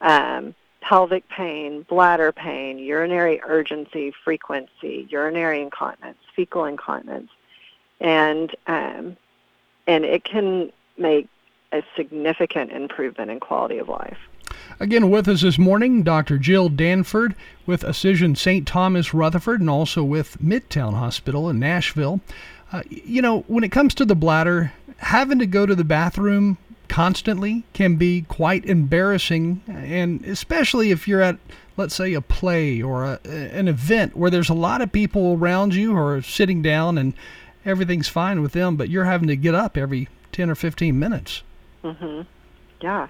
um, 0.02 0.56
pelvic 0.82 1.28
pain, 1.30 1.84
bladder 1.84 2.32
pain, 2.32 2.78
urinary 2.78 3.42
urgency, 3.44 4.14
frequency, 4.24 5.08
urinary 5.10 5.62
incontinence, 5.62 6.18
fecal 6.36 6.66
incontinence, 6.66 7.30
and 8.00 8.56
um, 8.68 9.18
and 9.88 10.06
it 10.06 10.24
can 10.24 10.72
make 10.98 11.28
a 11.72 11.84
significant 11.96 12.72
improvement 12.72 13.32
in 13.32 13.40
quality 13.40 13.78
of 13.78 13.90
life. 13.90 14.18
Again, 14.80 15.10
with 15.10 15.28
us 15.28 15.42
this 15.42 15.58
morning, 15.58 16.04
Dr. 16.04 16.38
Jill 16.38 16.70
Danford 16.70 17.36
with 17.66 17.84
Ascension 17.84 18.36
St. 18.36 18.68
Thomas 18.68 19.14
Rutherford 19.14 19.60
and 19.60 19.70
also 19.70 20.04
with 20.04 20.38
Midtown 20.42 20.94
Hospital 20.94 21.50
in 21.50 21.60
Nashville. 21.60 22.22
Uh, 22.72 22.84
you 22.90 23.22
know, 23.22 23.42
when 23.48 23.64
it 23.64 23.72
comes 23.72 23.94
to 23.96 24.06
the 24.06 24.16
bladder, 24.16 24.74
having 24.98 25.40
to 25.40 25.46
go 25.46 25.66
to 25.66 25.76
the 25.76 25.84
bathroom 25.84 26.58
constantly 26.88 27.64
can 27.74 27.96
be 27.96 28.24
quite 28.24 28.66
embarrassing, 28.66 29.62
and 29.68 30.24
especially 30.26 30.92
if 30.92 31.08
you're 31.08 31.22
at, 31.22 31.38
let's 31.76 31.96
say, 31.96 32.14
a 32.14 32.22
play 32.22 32.82
or 32.82 33.04
a, 33.04 33.20
an 33.26 33.68
event 33.68 34.16
where 34.16 34.32
there's 34.32 34.50
a 34.50 34.54
lot 34.54 34.82
of 34.82 34.92
people 34.92 35.34
around 35.34 35.76
you 35.76 35.92
who 35.92 35.98
are 35.98 36.22
sitting 36.22 36.62
down 36.62 36.98
and 36.98 37.14
everything's 37.66 38.08
fine 38.08 38.42
with 38.42 38.54
them, 38.54 38.78
but 38.78 38.90
you're 38.90 39.06
having 39.06 39.28
to 39.28 39.36
get 39.36 39.54
up 39.54 39.78
every 39.78 40.08
10 40.32 40.50
or 40.50 40.56
15 40.56 40.98
minutes. 40.98 41.44
Mm-hmm. 41.84 42.22
Yeah. 42.82 43.08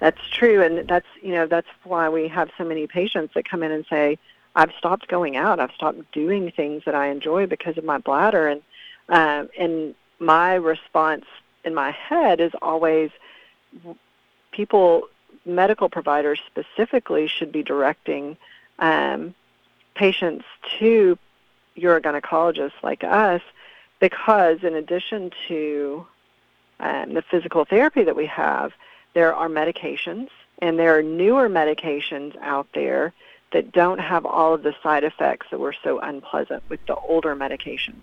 That's 0.00 0.20
true 0.30 0.62
and 0.62 0.88
that's, 0.88 1.06
you 1.22 1.32
know, 1.32 1.46
that's 1.46 1.68
why 1.84 2.08
we 2.08 2.28
have 2.28 2.50
so 2.58 2.64
many 2.64 2.86
patients 2.86 3.34
that 3.34 3.48
come 3.48 3.62
in 3.62 3.70
and 3.70 3.86
say, 3.88 4.18
"I've 4.54 4.72
stopped 4.76 5.08
going 5.08 5.36
out. 5.36 5.60
I've 5.60 5.72
stopped 5.72 6.12
doing 6.12 6.50
things 6.50 6.82
that 6.84 6.94
I 6.94 7.08
enjoy 7.08 7.46
because 7.46 7.78
of 7.78 7.84
my 7.84 7.98
bladder." 7.98 8.46
And 8.48 8.62
um 9.08 9.48
and 9.58 9.94
my 10.24 10.54
response 10.54 11.24
in 11.64 11.74
my 11.74 11.90
head 11.90 12.40
is 12.40 12.52
always 12.62 13.10
people, 14.52 15.08
medical 15.44 15.88
providers 15.88 16.40
specifically, 16.46 17.26
should 17.26 17.52
be 17.52 17.62
directing 17.62 18.36
um, 18.78 19.34
patients 19.94 20.44
to 20.78 21.18
urogynecologists 21.76 22.82
like 22.82 23.04
us 23.04 23.42
because, 24.00 24.62
in 24.62 24.74
addition 24.74 25.30
to 25.48 26.06
um, 26.80 27.14
the 27.14 27.22
physical 27.22 27.64
therapy 27.64 28.04
that 28.04 28.16
we 28.16 28.26
have, 28.26 28.72
there 29.14 29.34
are 29.34 29.48
medications, 29.48 30.28
and 30.58 30.78
there 30.78 30.96
are 30.98 31.02
newer 31.02 31.48
medications 31.48 32.36
out 32.40 32.66
there 32.74 33.12
that 33.54 33.70
don't 33.70 34.00
have 34.00 34.26
all 34.26 34.52
of 34.52 34.64
the 34.64 34.74
side 34.82 35.04
effects 35.04 35.46
that 35.50 35.60
were 35.60 35.74
so 35.84 36.00
unpleasant 36.00 36.62
with 36.68 36.84
the 36.86 36.96
older 36.96 37.36
medications. 37.36 37.94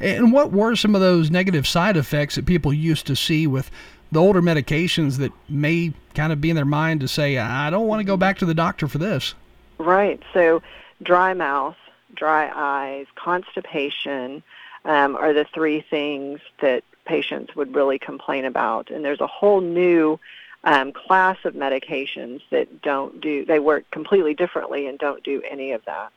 And 0.00 0.32
what 0.32 0.50
were 0.50 0.74
some 0.74 0.96
of 0.96 1.00
those 1.00 1.30
negative 1.30 1.64
side 1.64 1.96
effects 1.96 2.34
that 2.34 2.44
people 2.44 2.72
used 2.72 3.06
to 3.06 3.14
see 3.14 3.46
with 3.46 3.70
the 4.10 4.20
older 4.20 4.42
medications 4.42 5.18
that 5.18 5.32
may 5.48 5.94
kind 6.14 6.32
of 6.32 6.40
be 6.40 6.50
in 6.50 6.56
their 6.56 6.64
mind 6.64 7.00
to 7.00 7.08
say, 7.08 7.38
I 7.38 7.70
don't 7.70 7.86
want 7.86 8.00
to 8.00 8.04
go 8.04 8.16
back 8.16 8.38
to 8.38 8.44
the 8.46 8.54
doctor 8.54 8.88
for 8.88 8.98
this? 8.98 9.34
Right. 9.78 10.20
So, 10.34 10.60
dry 11.00 11.34
mouth, 11.34 11.76
dry 12.12 12.50
eyes, 12.52 13.06
constipation 13.14 14.42
um, 14.84 15.14
are 15.14 15.32
the 15.32 15.46
three 15.54 15.82
things 15.88 16.40
that 16.60 16.82
patients 17.04 17.54
would 17.54 17.76
really 17.76 18.00
complain 18.00 18.44
about. 18.44 18.90
And 18.90 19.04
there's 19.04 19.20
a 19.20 19.26
whole 19.28 19.60
new 19.60 20.18
um, 20.66 20.92
class 20.92 21.38
of 21.44 21.54
medications 21.54 22.42
that 22.50 22.82
don't 22.82 23.20
do, 23.20 23.44
they 23.44 23.60
work 23.60 23.88
completely 23.92 24.34
differently 24.34 24.86
and 24.88 24.98
don't 24.98 25.22
do 25.22 25.40
any 25.48 25.70
of 25.72 25.82
that. 25.86 26.12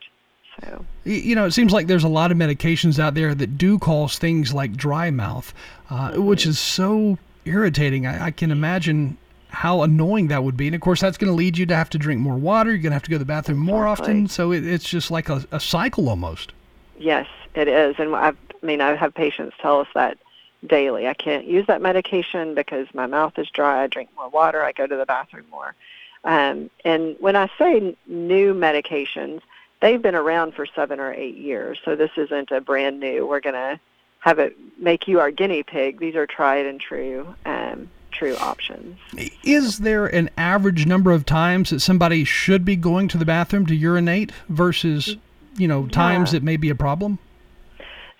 So. 0.60 0.86
You 1.06 1.36
know, 1.36 1.46
it 1.46 1.52
seems 1.52 1.72
like 1.72 1.88
there's 1.88 2.04
a 2.04 2.10
lot 2.10 2.32
of 2.32 2.38
medications 2.38 3.00
out 3.00 3.14
there 3.14 3.34
that 3.36 3.58
do 3.58 3.78
cause 3.80 4.18
things 4.18 4.54
like 4.54 4.76
dry 4.76 5.12
mouth, 5.12 5.54
uh, 5.90 6.12
mm-hmm. 6.12 6.26
which 6.26 6.46
is 6.46 6.60
so 6.60 7.18
irritating. 7.46 8.08
I, 8.08 8.26
I, 8.26 8.32
can 8.32 8.52
imagine 8.52 9.18
how 9.50 9.84
annoying 9.84 10.28
that 10.28 10.44
would 10.44 10.58
be. 10.58 10.68
And 10.68 10.76
of 10.76 10.82
course, 10.82 11.00
that's 11.00 11.18
going 11.18 11.32
to 11.32 11.36
lead 11.36 11.58
you 11.58 11.66
to 11.68 11.76
have 11.76 11.90
to 11.92 11.98
drink 11.98 12.20
more 12.20 12.36
water. 12.36 12.72
You're 12.72 12.80
going 12.80 12.92
to 12.92 12.96
have 12.96 13.04
to 13.04 13.10
go 13.10 13.16
to 13.16 13.20
the 13.20 13.26
bathroom 13.26 13.60
more 13.60 13.88
exactly. 13.88 14.14
often. 14.14 14.28
So 14.28 14.52
it, 14.52 14.66
it's 14.66 14.90
just 14.90 15.12
like 15.12 15.30
a, 15.30 15.46
a 15.52 15.60
cycle 15.60 16.10
almost. 16.10 16.52
Yes, 16.98 17.28
it 17.54 17.68
is. 17.68 17.96
And 18.00 18.16
I've, 18.16 18.38
I 18.62 18.66
mean, 18.66 18.82
I 18.82 18.96
have 18.96 19.14
patients 19.14 19.56
tell 19.62 19.80
us 19.80 19.88
that 19.94 20.18
daily. 20.66 21.08
I 21.08 21.14
can't 21.14 21.46
use 21.46 21.66
that 21.68 21.82
medication 21.82 22.56
because 22.56 22.88
my 22.94 23.06
mouth 23.08 23.38
is 23.38 23.50
dry. 23.50 23.84
I 23.84 23.88
drink 23.88 24.10
more 24.16 24.30
water. 24.30 24.64
I 24.64 24.72
go 24.72 24.86
to 24.88 24.96
the 24.96 25.06
bathroom 25.06 25.46
more. 25.50 25.76
Um, 26.24 26.70
and 26.84 27.16
when 27.20 27.36
I 27.36 27.50
say 27.58 27.96
new 28.08 28.54
medications, 28.54 29.42
they've 29.82 30.02
been 30.02 30.16
around 30.16 30.54
for 30.54 30.66
seven 30.66 31.00
or 31.00 31.14
eight 31.14 31.38
years. 31.38 31.80
So 31.86 31.96
this 31.96 32.12
isn't 32.18 32.52
a 32.52 32.60
brand 32.60 33.00
new. 33.00 33.26
We're 33.26 33.40
going 33.40 33.56
to 33.56 33.80
have 34.20 34.38
it 34.40 34.58
make 34.78 35.08
you 35.08 35.22
our 35.22 35.32
guinea 35.32 35.64
pig. 35.64 36.00
These 36.00 36.16
are 36.16 36.28
tried 36.28 36.66
and 36.66 36.80
true 36.80 37.34
um, 37.46 37.90
true 38.12 38.36
options. 38.36 38.98
Is 39.44 39.78
there 39.80 40.08
an 40.08 40.30
average 40.36 40.86
number 40.86 41.12
of 41.12 41.26
times 41.26 41.70
that 41.70 41.80
somebody 41.80 42.26
should 42.26 42.66
be 42.66 42.76
going 42.76 43.08
to 43.10 43.18
the 43.18 43.24
bathroom 43.24 43.66
to 43.68 43.76
urinate 43.76 44.32
versus, 44.50 45.16
you 45.58 45.68
know, 45.70 45.88
times 45.88 46.34
Yeah. 46.34 46.40
that 46.40 46.44
may 46.44 46.58
be 46.58 46.70
a 46.70 46.76
problem? 46.76 47.20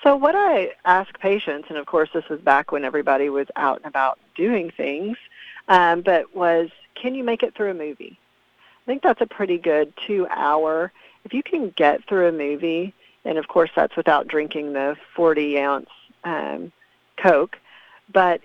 So 0.04 0.16
what 0.16 0.36
I 0.36 0.72
ask 0.86 1.20
patients, 1.20 1.68
and 1.70 1.78
of 1.78 1.86
course 1.86 2.10
this 2.14 2.28
was 2.30 2.40
back 2.40 2.72
when 2.72 2.86
everybody 2.86 3.30
was 3.30 3.48
out 3.56 3.78
and 3.78 3.86
about 3.86 4.18
doing 4.36 4.72
things, 4.72 5.18
um, 5.68 6.02
but 6.02 6.34
was 6.36 6.70
can 6.96 7.16
you 7.16 7.24
make 7.24 7.44
it 7.44 7.56
through 7.56 7.72
a 7.72 7.74
movie? 7.74 8.18
I 8.58 8.86
think 8.86 9.04
that's 9.04 9.22
a 9.22 9.26
pretty 9.26 9.58
good 9.58 9.94
two 10.08 10.26
hour. 10.30 10.92
If 11.26 11.34
you 11.34 11.44
can 11.44 11.70
get 11.72 12.08
through 12.08 12.28
a 12.28 12.32
movie, 12.32 12.94
and 13.26 13.38
of 13.38 13.48
course 13.48 13.70
that's 13.76 13.96
without 13.96 14.28
drinking 14.28 14.74
the 14.74 14.96
40 15.16 15.60
ounce 15.60 15.90
um, 16.24 16.72
Coke, 17.18 17.58
but 18.12 18.42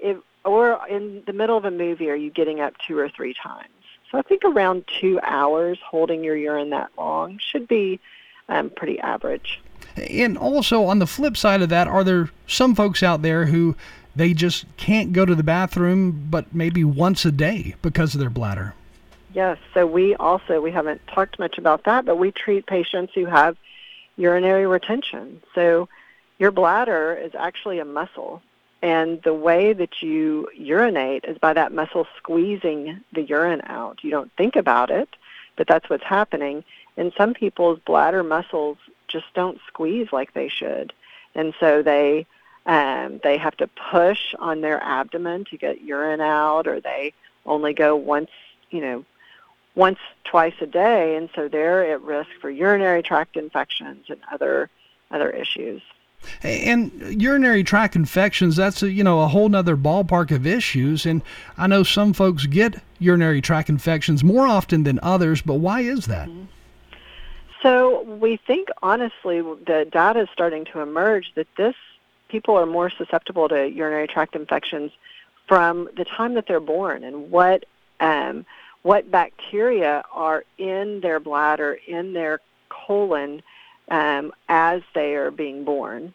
if, 0.00 0.16
or 0.44 0.80
in 0.88 1.22
the 1.26 1.32
middle 1.32 1.56
of 1.56 1.66
a 1.66 1.70
movie, 1.70 2.08
are 2.08 2.16
you 2.16 2.30
getting 2.30 2.60
up 2.60 2.74
two 2.86 2.98
or 2.98 3.10
three 3.10 3.34
times? 3.34 3.68
So 4.10 4.18
I 4.18 4.22
think 4.22 4.42
around 4.44 4.84
two 5.00 5.20
hours 5.22 5.78
holding 5.84 6.24
your 6.24 6.36
urine 6.36 6.70
that 6.70 6.90
long 6.96 7.38
should 7.38 7.68
be 7.68 8.00
um, 8.48 8.70
pretty 8.70 8.98
average. 9.00 9.60
And 9.98 10.38
also 10.38 10.84
on 10.84 10.98
the 10.98 11.06
flip 11.06 11.36
side 11.36 11.62
of 11.62 11.68
that, 11.68 11.88
are 11.88 12.04
there 12.04 12.30
some 12.46 12.74
folks 12.74 13.02
out 13.02 13.22
there 13.22 13.46
who 13.46 13.76
they 14.14 14.34
just 14.34 14.64
can't 14.76 15.12
go 15.12 15.24
to 15.24 15.34
the 15.34 15.42
bathroom 15.42 16.26
but 16.30 16.54
maybe 16.54 16.84
once 16.84 17.24
a 17.24 17.32
day 17.32 17.74
because 17.82 18.14
of 18.14 18.20
their 18.20 18.30
bladder? 18.30 18.74
Yes, 19.34 19.58
so 19.74 19.86
we 19.86 20.14
also 20.16 20.60
we 20.60 20.70
haven't 20.70 21.06
talked 21.06 21.38
much 21.38 21.58
about 21.58 21.84
that, 21.84 22.04
but 22.04 22.16
we 22.16 22.32
treat 22.32 22.66
patients 22.66 23.12
who 23.14 23.26
have 23.26 23.56
urinary 24.16 24.66
retention. 24.66 25.40
So 25.54 25.88
your 26.38 26.50
bladder 26.50 27.14
is 27.14 27.32
actually 27.38 27.78
a 27.78 27.84
muscle, 27.84 28.42
and 28.82 29.22
the 29.22 29.34
way 29.34 29.72
that 29.72 30.02
you 30.02 30.48
urinate 30.54 31.24
is 31.24 31.38
by 31.38 31.52
that 31.52 31.72
muscle 31.72 32.06
squeezing 32.16 33.00
the 33.12 33.22
urine 33.22 33.62
out. 33.66 34.02
You 34.02 34.10
don't 34.10 34.32
think 34.36 34.56
about 34.56 34.90
it, 34.90 35.08
but 35.56 35.66
that's 35.66 35.88
what's 35.90 36.04
happening. 36.04 36.64
And 36.96 37.12
some 37.16 37.34
people's 37.34 37.78
bladder 37.80 38.24
muscles 38.24 38.78
just 39.08 39.26
don't 39.34 39.58
squeeze 39.66 40.08
like 40.12 40.34
they 40.34 40.48
should, 40.48 40.92
and 41.34 41.54
so 41.58 41.82
they 41.82 42.26
um, 42.66 43.20
they 43.24 43.38
have 43.38 43.56
to 43.56 43.66
push 43.90 44.34
on 44.38 44.60
their 44.60 44.82
abdomen 44.82 45.46
to 45.46 45.56
get 45.56 45.80
urine 45.80 46.20
out, 46.20 46.66
or 46.66 46.80
they 46.80 47.14
only 47.46 47.72
go 47.72 47.96
once, 47.96 48.30
you 48.70 48.82
know, 48.82 49.04
once, 49.74 49.98
twice 50.24 50.54
a 50.60 50.66
day, 50.66 51.16
and 51.16 51.30
so 51.34 51.48
they're 51.48 51.90
at 51.90 52.02
risk 52.02 52.28
for 52.40 52.50
urinary 52.50 53.02
tract 53.02 53.36
infections 53.36 54.06
and 54.08 54.20
other 54.30 54.68
other 55.10 55.30
issues. 55.30 55.80
And 56.42 56.92
urinary 57.20 57.64
tract 57.64 57.96
infections, 57.96 58.56
that's 58.56 58.82
a, 58.82 58.90
you 58.90 59.04
know 59.04 59.20
a 59.22 59.28
whole 59.28 59.48
nother 59.48 59.76
ballpark 59.76 60.30
of 60.30 60.46
issues. 60.46 61.06
And 61.06 61.22
I 61.56 61.68
know 61.68 61.82
some 61.84 62.12
folks 62.12 62.44
get 62.44 62.82
urinary 62.98 63.40
tract 63.40 63.70
infections 63.70 64.22
more 64.22 64.46
often 64.46 64.82
than 64.82 64.98
others, 65.02 65.40
but 65.40 65.54
why 65.54 65.80
is 65.80 66.06
that? 66.06 66.28
So 67.62 68.02
we 68.02 68.36
think 68.36 68.68
honestly 68.82 69.40
the 69.40 69.88
data 69.90 70.20
is 70.20 70.28
starting 70.32 70.64
to 70.66 70.80
emerge 70.80 71.32
that 71.34 71.48
this 71.56 71.74
people 72.28 72.56
are 72.56 72.66
more 72.66 72.90
susceptible 72.90 73.48
to 73.48 73.68
urinary 73.68 74.06
tract 74.06 74.36
infections 74.36 74.92
from 75.46 75.88
the 75.96 76.04
time 76.04 76.34
that 76.34 76.46
they're 76.46 76.60
born 76.60 77.02
and 77.02 77.30
what 77.30 77.64
um, 78.00 78.44
what 78.82 79.10
bacteria 79.10 80.04
are 80.12 80.44
in 80.56 81.00
their 81.00 81.18
bladder, 81.18 81.78
in 81.86 82.12
their 82.12 82.40
colon 82.68 83.42
um, 83.90 84.32
as 84.48 84.82
they 84.94 85.14
are 85.14 85.30
being 85.30 85.64
born. 85.64 86.14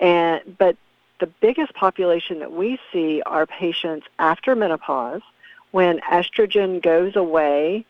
And 0.00 0.56
but 0.58 0.76
the 1.20 1.26
biggest 1.26 1.74
population 1.74 2.40
that 2.40 2.52
we 2.52 2.78
see 2.92 3.22
are 3.22 3.46
patients 3.46 4.06
after 4.18 4.56
menopause 4.56 5.20
when 5.70 6.00
estrogen 6.00 6.82
goes 6.82 7.14
away 7.14 7.84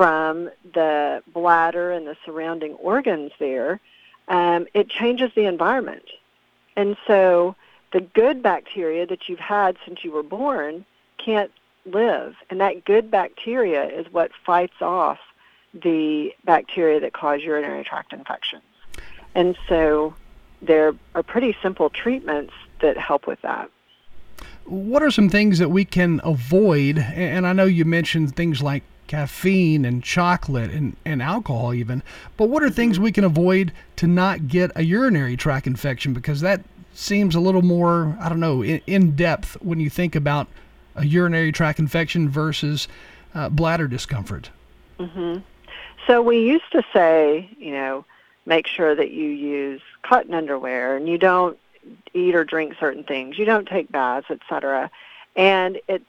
from 0.00 0.48
the 0.72 1.22
bladder 1.30 1.92
and 1.92 2.06
the 2.06 2.16
surrounding 2.24 2.72
organs 2.76 3.32
there, 3.38 3.78
um, 4.28 4.66
it 4.72 4.88
changes 4.88 5.30
the 5.36 5.44
environment. 5.44 6.06
And 6.74 6.96
so 7.06 7.54
the 7.92 8.00
good 8.00 8.42
bacteria 8.42 9.04
that 9.04 9.28
you've 9.28 9.38
had 9.38 9.76
since 9.84 10.02
you 10.02 10.10
were 10.10 10.22
born 10.22 10.86
can't 11.22 11.50
live. 11.84 12.34
And 12.48 12.62
that 12.62 12.86
good 12.86 13.10
bacteria 13.10 13.90
is 13.90 14.10
what 14.10 14.30
fights 14.46 14.80
off 14.80 15.18
the 15.74 16.32
bacteria 16.46 16.98
that 17.00 17.12
cause 17.12 17.42
urinary 17.42 17.84
tract 17.84 18.14
infections. 18.14 18.62
And 19.34 19.54
so 19.68 20.14
there 20.62 20.94
are 21.14 21.22
pretty 21.22 21.54
simple 21.60 21.90
treatments 21.90 22.54
that 22.80 22.96
help 22.96 23.26
with 23.26 23.42
that. 23.42 23.70
What 24.64 25.02
are 25.02 25.10
some 25.10 25.28
things 25.28 25.58
that 25.58 25.68
we 25.68 25.84
can 25.84 26.22
avoid? 26.24 26.96
And 26.98 27.46
I 27.46 27.52
know 27.52 27.66
you 27.66 27.84
mentioned 27.84 28.34
things 28.34 28.62
like 28.62 28.82
caffeine 29.10 29.84
and 29.84 30.04
chocolate 30.04 30.70
and, 30.70 30.96
and 31.04 31.20
alcohol 31.20 31.74
even, 31.74 32.00
but 32.36 32.48
what 32.48 32.62
are 32.62 32.70
things 32.70 33.00
we 33.00 33.10
can 33.10 33.24
avoid 33.24 33.72
to 33.96 34.06
not 34.06 34.46
get 34.46 34.70
a 34.76 34.84
urinary 34.84 35.36
tract 35.36 35.66
infection? 35.66 36.14
Because 36.14 36.40
that 36.42 36.60
seems 36.94 37.34
a 37.34 37.40
little 37.40 37.62
more, 37.62 38.16
I 38.20 38.28
don't 38.28 38.38
know, 38.38 38.62
in, 38.62 38.80
in 38.86 39.16
depth 39.16 39.60
when 39.60 39.80
you 39.80 39.90
think 39.90 40.14
about 40.14 40.46
a 40.94 41.04
urinary 41.04 41.50
tract 41.50 41.80
infection 41.80 42.28
versus 42.28 42.86
uh, 43.34 43.48
bladder 43.48 43.88
discomfort. 43.88 44.50
mm-hmm. 45.00 45.40
So 46.06 46.22
we 46.22 46.38
used 46.46 46.70
to 46.70 46.82
say, 46.92 47.50
you 47.58 47.72
know, 47.72 48.04
make 48.46 48.68
sure 48.68 48.94
that 48.94 49.10
you 49.10 49.26
use 49.26 49.82
cotton 50.02 50.34
underwear 50.34 50.96
and 50.96 51.08
you 51.08 51.18
don't 51.18 51.58
eat 52.14 52.36
or 52.36 52.44
drink 52.44 52.74
certain 52.78 53.02
things, 53.02 53.38
you 53.38 53.44
don't 53.44 53.66
take 53.66 53.90
baths, 53.90 54.30
etc. 54.30 54.88
And 55.34 55.80
it 55.88 56.02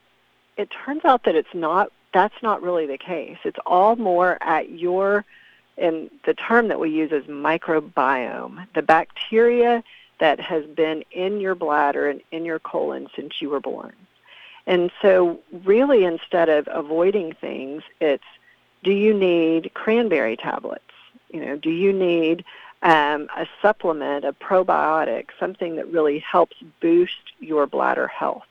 it 0.58 0.70
turns 0.86 1.04
out 1.04 1.24
that 1.24 1.36
it's 1.36 1.54
not 1.56 1.92
that's 2.13 2.41
not 2.41 2.62
really 2.62 2.86
the 2.86 2.97
case. 2.97 3.38
It's 3.43 3.60
all 3.65 3.95
more 3.95 4.38
at 4.41 4.69
your 4.69 5.26
and 5.78 6.12
the 6.26 6.34
term 6.34 6.67
that 6.67 6.80
we 6.80 6.91
use 6.91 7.12
is 7.12 7.24
microbiome, 7.26 8.67
the 8.76 8.82
bacteria 8.82 9.84
that 10.19 10.39
has 10.39 10.65
been 10.65 11.04
in 11.12 11.39
your 11.39 11.56
bladder 11.56 12.08
and 12.08 12.21
in 12.32 12.45
your 12.45 12.60
colon 12.60 13.08
since 13.15 13.41
you 13.41 13.50
were 13.50 13.60
born. 13.60 13.93
And 14.67 14.91
so 15.02 15.39
really 15.65 16.04
instead 16.04 16.50
of 16.50 16.67
avoiding 16.71 17.34
things, 17.34 17.84
it's 18.00 18.24
do 18.84 18.91
you 18.91 19.13
need 19.13 19.71
cranberry 19.74 20.38
tablets? 20.38 20.84
You 21.32 21.45
know, 21.45 21.56
do 21.58 21.69
you 21.69 21.93
need 21.93 22.43
um, 22.84 23.30
a 23.36 23.47
supplement, 23.62 24.26
a 24.26 24.34
probiotic, 24.34 25.28
something 25.39 25.76
that 25.78 25.88
really 25.88 26.19
helps 26.19 26.58
boost 26.80 27.34
your 27.39 27.65
bladder 27.65 28.08
health? 28.08 28.43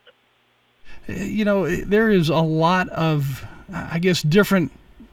You 1.17 1.45
know, 1.45 1.69
there 1.69 2.11
is 2.11 2.29
a 2.29 2.37
lot 2.37 2.89
of, 2.91 3.47
I 3.73 3.99
guess, 3.99 4.23
different 4.23 4.73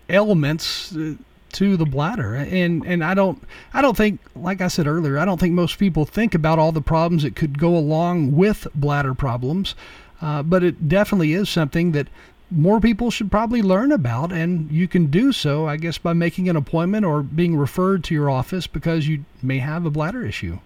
elements 0.10 0.96
uh, 0.96 1.16
to 1.54 1.78
the 1.78 1.86
bladder, 1.86 2.36
and 2.36 2.86
and 2.86 3.04
I 3.04 3.14
don't, 3.14 3.42
I 3.74 3.82
don't 3.82 3.98
think, 3.98 4.20
like 4.36 4.62
I 4.62 4.68
said 4.68 4.88
earlier, 4.88 5.18
I 5.18 5.26
don't 5.26 5.40
think 5.40 5.54
most 5.54 5.80
people 5.80 6.06
think 6.06 6.36
about 6.36 6.60
all 6.60 6.72
the 6.72 6.82
problems 6.82 7.24
that 7.24 7.36
could 7.36 7.58
go 7.58 7.76
along 7.76 8.36
with 8.36 8.68
bladder 8.76 9.14
problems, 9.14 9.76
uh, 10.22 10.44
but 10.44 10.64
it 10.64 10.88
definitely 10.88 11.34
is 11.34 11.50
something 11.50 11.94
that 11.94 12.08
more 12.50 12.80
people 12.80 13.12
should 13.12 13.30
probably 13.30 13.62
learn 13.62 13.92
about, 13.92 14.32
and 14.32 14.72
you 14.72 14.88
can 14.88 15.08
do 15.08 15.32
so, 15.32 15.68
I 15.68 15.78
guess, 15.78 15.98
by 15.98 16.14
making 16.14 16.48
an 16.48 16.56
appointment 16.56 17.06
or 17.06 17.22
being 17.22 17.58
referred 17.58 18.04
to 18.06 18.14
your 18.14 18.30
office 18.30 18.68
because 18.68 19.08
you 19.08 19.26
may 19.42 19.60
have 19.60 19.86
a 19.86 19.90
bladder 19.90 20.26
issue. 20.26 20.60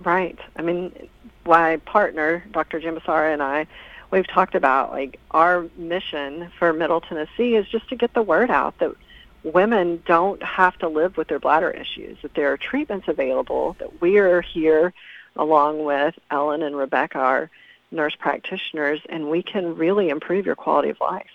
Right. 0.00 0.38
I 0.56 0.62
mean, 0.62 1.08
my 1.46 1.76
partner, 1.78 2.44
Dr. 2.52 2.80
Jim 2.80 2.96
Basara, 2.96 3.32
and 3.32 3.42
I, 3.42 3.66
we've 4.16 4.26
talked 4.26 4.54
about 4.54 4.92
like 4.92 5.20
our 5.30 5.66
mission 5.76 6.50
for 6.58 6.72
Middle 6.72 7.02
Tennessee 7.02 7.54
is 7.54 7.68
just 7.68 7.88
to 7.90 7.96
get 7.96 8.14
the 8.14 8.22
word 8.22 8.50
out 8.50 8.78
that 8.78 8.94
women 9.44 10.02
don't 10.06 10.42
have 10.42 10.76
to 10.78 10.88
live 10.88 11.18
with 11.18 11.28
their 11.28 11.38
bladder 11.38 11.70
issues, 11.70 12.16
that 12.22 12.34
there 12.34 12.50
are 12.50 12.56
treatments 12.56 13.08
available, 13.08 13.76
that 13.78 14.00
we 14.00 14.16
are 14.16 14.40
here 14.40 14.94
along 15.36 15.84
with 15.84 16.14
Ellen 16.30 16.62
and 16.62 16.74
Rebecca, 16.74 17.18
our 17.18 17.50
nurse 17.90 18.16
practitioners, 18.18 19.00
and 19.10 19.28
we 19.28 19.42
can 19.42 19.76
really 19.76 20.08
improve 20.08 20.46
your 20.46 20.56
quality 20.56 20.88
of 20.88 20.98
life. 20.98 21.28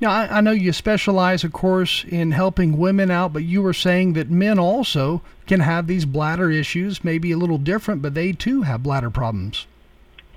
Now, 0.00 0.12
I, 0.12 0.38
I 0.38 0.40
know 0.40 0.52
you 0.52 0.72
specialize, 0.72 1.42
of 1.42 1.52
course, 1.52 2.04
in 2.08 2.30
helping 2.30 2.78
women 2.78 3.10
out, 3.10 3.32
but 3.32 3.42
you 3.42 3.60
were 3.60 3.74
saying 3.74 4.12
that 4.12 4.30
men 4.30 4.58
also 4.58 5.20
can 5.46 5.60
have 5.60 5.88
these 5.88 6.04
bladder 6.04 6.50
issues, 6.50 7.02
maybe 7.02 7.32
a 7.32 7.36
little 7.36 7.58
different, 7.58 8.02
but 8.02 8.14
they 8.14 8.30
too 8.32 8.62
have 8.62 8.84
bladder 8.84 9.10
problems. 9.10 9.66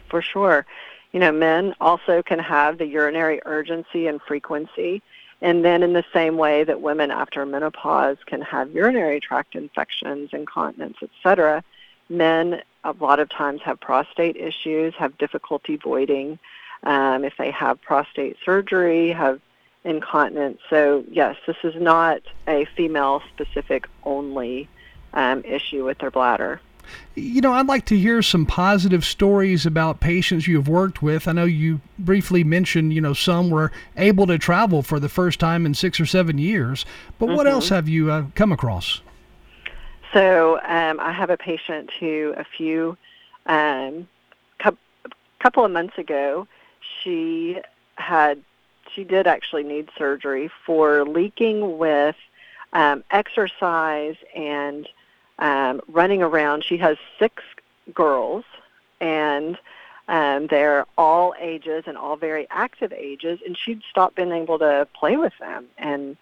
For 0.09 0.21
sure. 0.21 0.65
You 1.13 1.19
know, 1.19 1.31
men 1.31 1.75
also 1.79 2.21
can 2.23 2.39
have 2.39 2.79
the 2.79 2.87
urinary 2.87 3.39
urgency 3.45 4.07
and 4.07 4.21
frequency. 4.21 5.01
And 5.41 5.63
then 5.63 5.83
in 5.83 5.93
the 5.93 6.05
same 6.13 6.37
way 6.37 6.63
that 6.63 6.81
women 6.81 7.11
after 7.11 7.45
menopause 7.45 8.17
can 8.25 8.41
have 8.41 8.71
urinary 8.71 9.19
tract 9.19 9.55
infections, 9.55 10.29
incontinence, 10.33 10.97
etc., 11.01 11.63
men 12.09 12.61
a 12.83 12.93
lot 12.99 13.19
of 13.19 13.29
times 13.29 13.61
have 13.61 13.79
prostate 13.79 14.35
issues, 14.35 14.93
have 14.95 15.17
difficulty 15.17 15.77
voiding. 15.77 16.39
Um, 16.83 17.23
if 17.23 17.33
they 17.37 17.51
have 17.51 17.81
prostate 17.81 18.37
surgery, 18.43 19.11
have 19.11 19.39
incontinence. 19.83 20.59
So 20.69 21.03
yes, 21.09 21.35
this 21.45 21.57
is 21.63 21.75
not 21.75 22.21
a 22.47 22.65
female-specific 22.75 23.87
only 24.03 24.67
um, 25.13 25.43
issue 25.45 25.85
with 25.85 25.99
their 25.99 26.11
bladder. 26.11 26.59
You 27.15 27.41
know, 27.41 27.53
I'd 27.53 27.67
like 27.67 27.85
to 27.85 27.97
hear 27.97 28.21
some 28.21 28.45
positive 28.45 29.05
stories 29.05 29.65
about 29.65 29.99
patients 29.99 30.47
you've 30.47 30.67
worked 30.67 31.01
with. 31.01 31.27
I 31.27 31.31
know 31.31 31.45
you 31.45 31.81
briefly 31.99 32.43
mentioned, 32.43 32.93
you 32.93 33.01
know, 33.01 33.13
some 33.13 33.49
were 33.49 33.71
able 33.97 34.27
to 34.27 34.37
travel 34.37 34.81
for 34.81 34.99
the 34.99 35.09
first 35.09 35.39
time 35.39 35.65
in 35.65 35.73
six 35.73 35.99
or 35.99 36.05
seven 36.05 36.37
years. 36.37 36.85
But 37.19 37.27
what 37.27 37.45
Mm-hmm. 37.45 37.47
else 37.47 37.69
have 37.69 37.87
you 37.87 38.11
uh, 38.11 38.25
come 38.35 38.51
across? 38.51 39.01
So 40.13 40.59
um, 40.61 40.99
I 40.99 41.11
have 41.11 41.29
a 41.29 41.37
patient 41.37 41.89
who 41.99 42.33
a 42.37 42.43
few 42.43 42.97
um, 43.47 44.07
cou- 44.59 44.77
couple 45.39 45.65
of 45.65 45.71
months 45.71 45.97
ago, 45.97 46.47
she 47.01 47.59
had 47.95 48.41
she 48.93 49.03
did 49.03 49.25
actually 49.25 49.63
need 49.63 49.89
surgery 49.97 50.51
for 50.65 51.03
leaking 51.05 51.79
with 51.79 52.15
um, 52.73 53.03
exercise 53.09 54.15
and 54.35 54.87
um, 55.39 55.81
running 55.87 56.21
around. 56.21 56.63
She 56.63 56.77
has 56.77 56.97
six 57.19 57.43
girls, 57.93 58.45
and 58.99 59.57
um, 60.07 60.47
they're 60.47 60.85
all 60.97 61.33
ages 61.39 61.83
and 61.87 61.97
all 61.97 62.15
very 62.15 62.47
active 62.49 62.91
ages, 62.93 63.39
and 63.45 63.57
she'd 63.57 63.81
stopped 63.89 64.15
being 64.15 64.31
able 64.31 64.59
to 64.59 64.87
play 64.93 65.17
with 65.17 65.33
them 65.39 65.65
and 65.77 66.17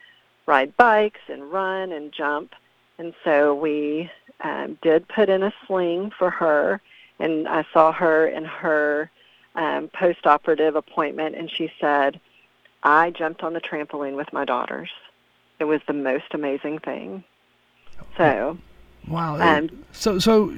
ride 0.46 0.76
bikes 0.78 1.22
and 1.28 1.52
run 1.52 1.92
and 1.92 2.12
jump. 2.12 2.54
And 2.98 3.14
so 3.24 3.56
we 3.56 4.12
um, 4.42 4.78
did 4.82 5.08
put 5.08 5.30
in 5.30 5.44
a 5.44 5.54
sling 5.66 6.12
for 6.18 6.30
her, 6.30 6.82
and 7.20 7.48
I 7.48 7.66
saw 7.74 7.92
her 7.92 8.28
in 8.28 8.46
her 8.46 9.10
um, 9.56 9.90
post-operative 9.90 10.76
appointment, 10.76 11.36
and 11.36 11.50
she 11.50 11.72
said, 11.80 12.20
"I 12.84 13.10
jumped 13.10 13.44
on 13.44 13.54
the 13.54 13.62
trampoline 13.62 14.16
with 14.16 14.32
my 14.32 14.46
daughters. 14.46 14.90
It 15.60 15.66
was 15.66 15.82
the 15.88 15.94
most 15.94 16.34
amazing 16.34 16.80
thing." 16.80 17.24
So, 18.18 18.58
Wow. 19.08 19.40
Um, 19.40 19.70
so, 19.92 20.20
so 20.20 20.54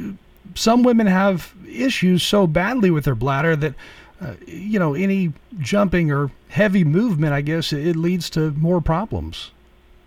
some 0.56 0.84
women 0.84 1.08
have 1.08 1.54
issues 1.68 2.24
so 2.24 2.48
badly 2.48 2.92
with 2.92 3.06
their 3.06 3.16
bladder 3.16 3.56
that, 3.56 3.74
uh, 4.22 4.34
you 4.46 4.80
know, 4.80 4.94
any 4.94 5.34
jumping 5.60 6.12
or 6.12 6.32
heavy 6.50 6.84
movement, 6.84 7.34
I 7.34 7.42
guess, 7.42 7.74
it 7.74 7.96
leads 7.96 8.30
to 8.32 8.52
more 8.52 8.82
problems. 8.82 9.52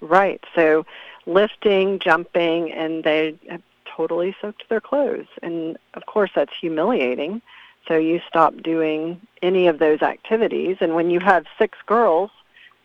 right. 0.01 0.43
So, 0.55 0.87
lifting, 1.27 1.99
jumping, 1.99 2.71
and 2.71 3.03
they 3.03 3.35
have 3.49 3.63
totally 3.97 4.37
soaked 4.41 4.69
their 4.69 4.81
clothes, 4.81 5.27
and 5.43 5.77
of 5.95 6.07
course 6.07 6.31
that's 6.35 6.53
humiliating. 6.61 7.43
So 7.89 7.97
you 7.97 8.21
stop 8.29 8.57
doing 8.63 9.21
any 9.43 9.69
of 9.69 9.79
those 9.79 10.03
activities, 10.03 10.79
and 10.81 10.95
when 10.95 11.11
you 11.11 11.21
have 11.21 11.47
six 11.59 11.79
girls 11.87 12.31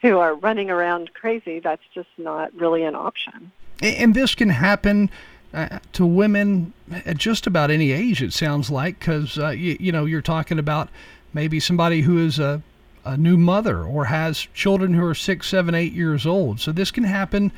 who 0.01 0.17
are 0.17 0.33
running 0.33 0.69
around 0.69 1.13
crazy, 1.13 1.59
that's 1.59 1.83
just 1.93 2.09
not 2.17 2.53
really 2.53 2.83
an 2.83 2.95
option. 2.95 3.51
And 3.81 4.13
this 4.13 4.35
can 4.35 4.49
happen 4.49 5.09
uh, 5.53 5.79
to 5.93 6.05
women 6.05 6.73
at 7.05 7.17
just 7.17 7.47
about 7.47 7.71
any 7.71 7.91
age, 7.91 8.21
it 8.21 8.33
sounds 8.33 8.69
like, 8.69 8.99
because, 8.99 9.37
uh, 9.37 9.49
you, 9.49 9.77
you 9.79 9.91
know, 9.91 10.05
you're 10.05 10.21
talking 10.21 10.59
about 10.59 10.89
maybe 11.33 11.59
somebody 11.59 12.01
who 12.01 12.17
is 12.17 12.39
a, 12.39 12.61
a 13.05 13.17
new 13.17 13.37
mother 13.37 13.83
or 13.83 14.05
has 14.05 14.47
children 14.53 14.93
who 14.93 15.05
are 15.05 15.15
six, 15.15 15.47
seven, 15.47 15.75
eight 15.75 15.93
years 15.93 16.25
old. 16.25 16.59
So 16.59 16.71
this 16.71 16.91
can 16.91 17.03
happen, 17.03 17.51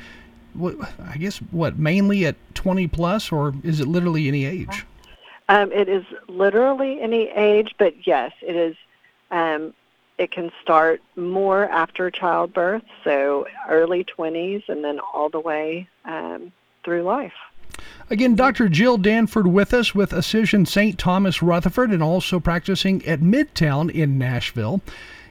I 0.60 1.16
guess, 1.18 1.38
what, 1.38 1.78
mainly 1.78 2.26
at 2.26 2.36
20 2.54 2.86
plus, 2.88 3.30
or 3.30 3.54
is 3.62 3.80
it 3.80 3.86
literally 3.86 4.28
any 4.28 4.44
age? 4.44 4.84
Um, 5.48 5.72
it 5.72 5.88
is 5.88 6.04
literally 6.26 7.00
any 7.00 7.28
age, 7.28 7.74
but 7.78 8.06
yes, 8.06 8.32
it 8.40 8.56
is. 8.56 8.76
Um, 9.30 9.74
it 10.16 10.30
can 10.30 10.52
start 10.62 11.02
more 11.16 11.68
after 11.68 12.10
childbirth, 12.10 12.84
so 13.02 13.46
early 13.68 14.04
20s, 14.04 14.68
and 14.68 14.84
then 14.84 15.00
all 15.00 15.28
the 15.28 15.40
way 15.40 15.88
um, 16.04 16.52
through 16.84 17.02
life. 17.02 17.32
Again, 18.10 18.34
Dr. 18.34 18.68
Jill 18.68 18.98
Danford 18.98 19.46
with 19.46 19.72
us 19.72 19.94
with 19.94 20.12
Ascension 20.12 20.66
St. 20.66 20.98
Thomas 20.98 21.42
Rutherford 21.42 21.90
and 21.90 22.02
also 22.02 22.38
practicing 22.38 23.04
at 23.06 23.20
Midtown 23.20 23.90
in 23.90 24.18
Nashville. 24.18 24.80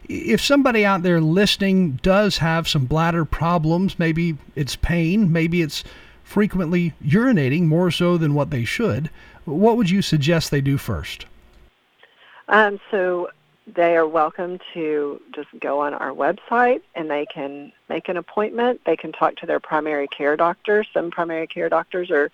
If 0.10 0.42
somebody 0.42 0.86
out 0.86 1.04
there 1.04 1.22
listening 1.22 2.00
does 2.02 2.40
have 2.40 2.68
some 2.68 2.86
bladder 2.86 3.26
problems, 3.26 3.98
maybe 4.00 4.38
it's 4.56 4.76
pain, 4.76 5.32
maybe 5.32 5.62
it's 5.62 5.84
frequently 6.24 6.94
urinating 7.06 7.64
more 7.64 7.92
so 7.92 8.18
than 8.18 8.34
what 8.34 8.50
they 8.50 8.66
should, 8.66 9.10
what 9.46 9.78
would 9.78 9.90
you 9.90 10.02
suggest 10.02 10.52
they 10.52 10.62
do 10.62 10.78
first? 10.78 11.26
Um, 12.48 12.80
so 12.92 13.30
they 13.66 13.96
are 13.96 14.08
welcome 14.08 14.60
to 14.74 15.22
just 15.34 15.48
go 15.60 15.82
on 15.82 15.94
our 15.94 16.12
website 16.12 16.82
and 16.96 17.10
they 17.10 17.26
can 17.26 17.72
make 17.88 18.10
an 18.10 18.18
appointment. 18.18 18.82
They 18.86 18.98
can 18.98 19.12
talk 19.12 19.38
to 19.38 19.46
their 19.46 19.60
primary 19.60 20.08
care 20.08 20.36
doctor. 20.36 20.84
Some 20.94 21.12
primary 21.12 21.48
care 21.48 21.70
doctors 21.70 22.12
are 22.12 22.30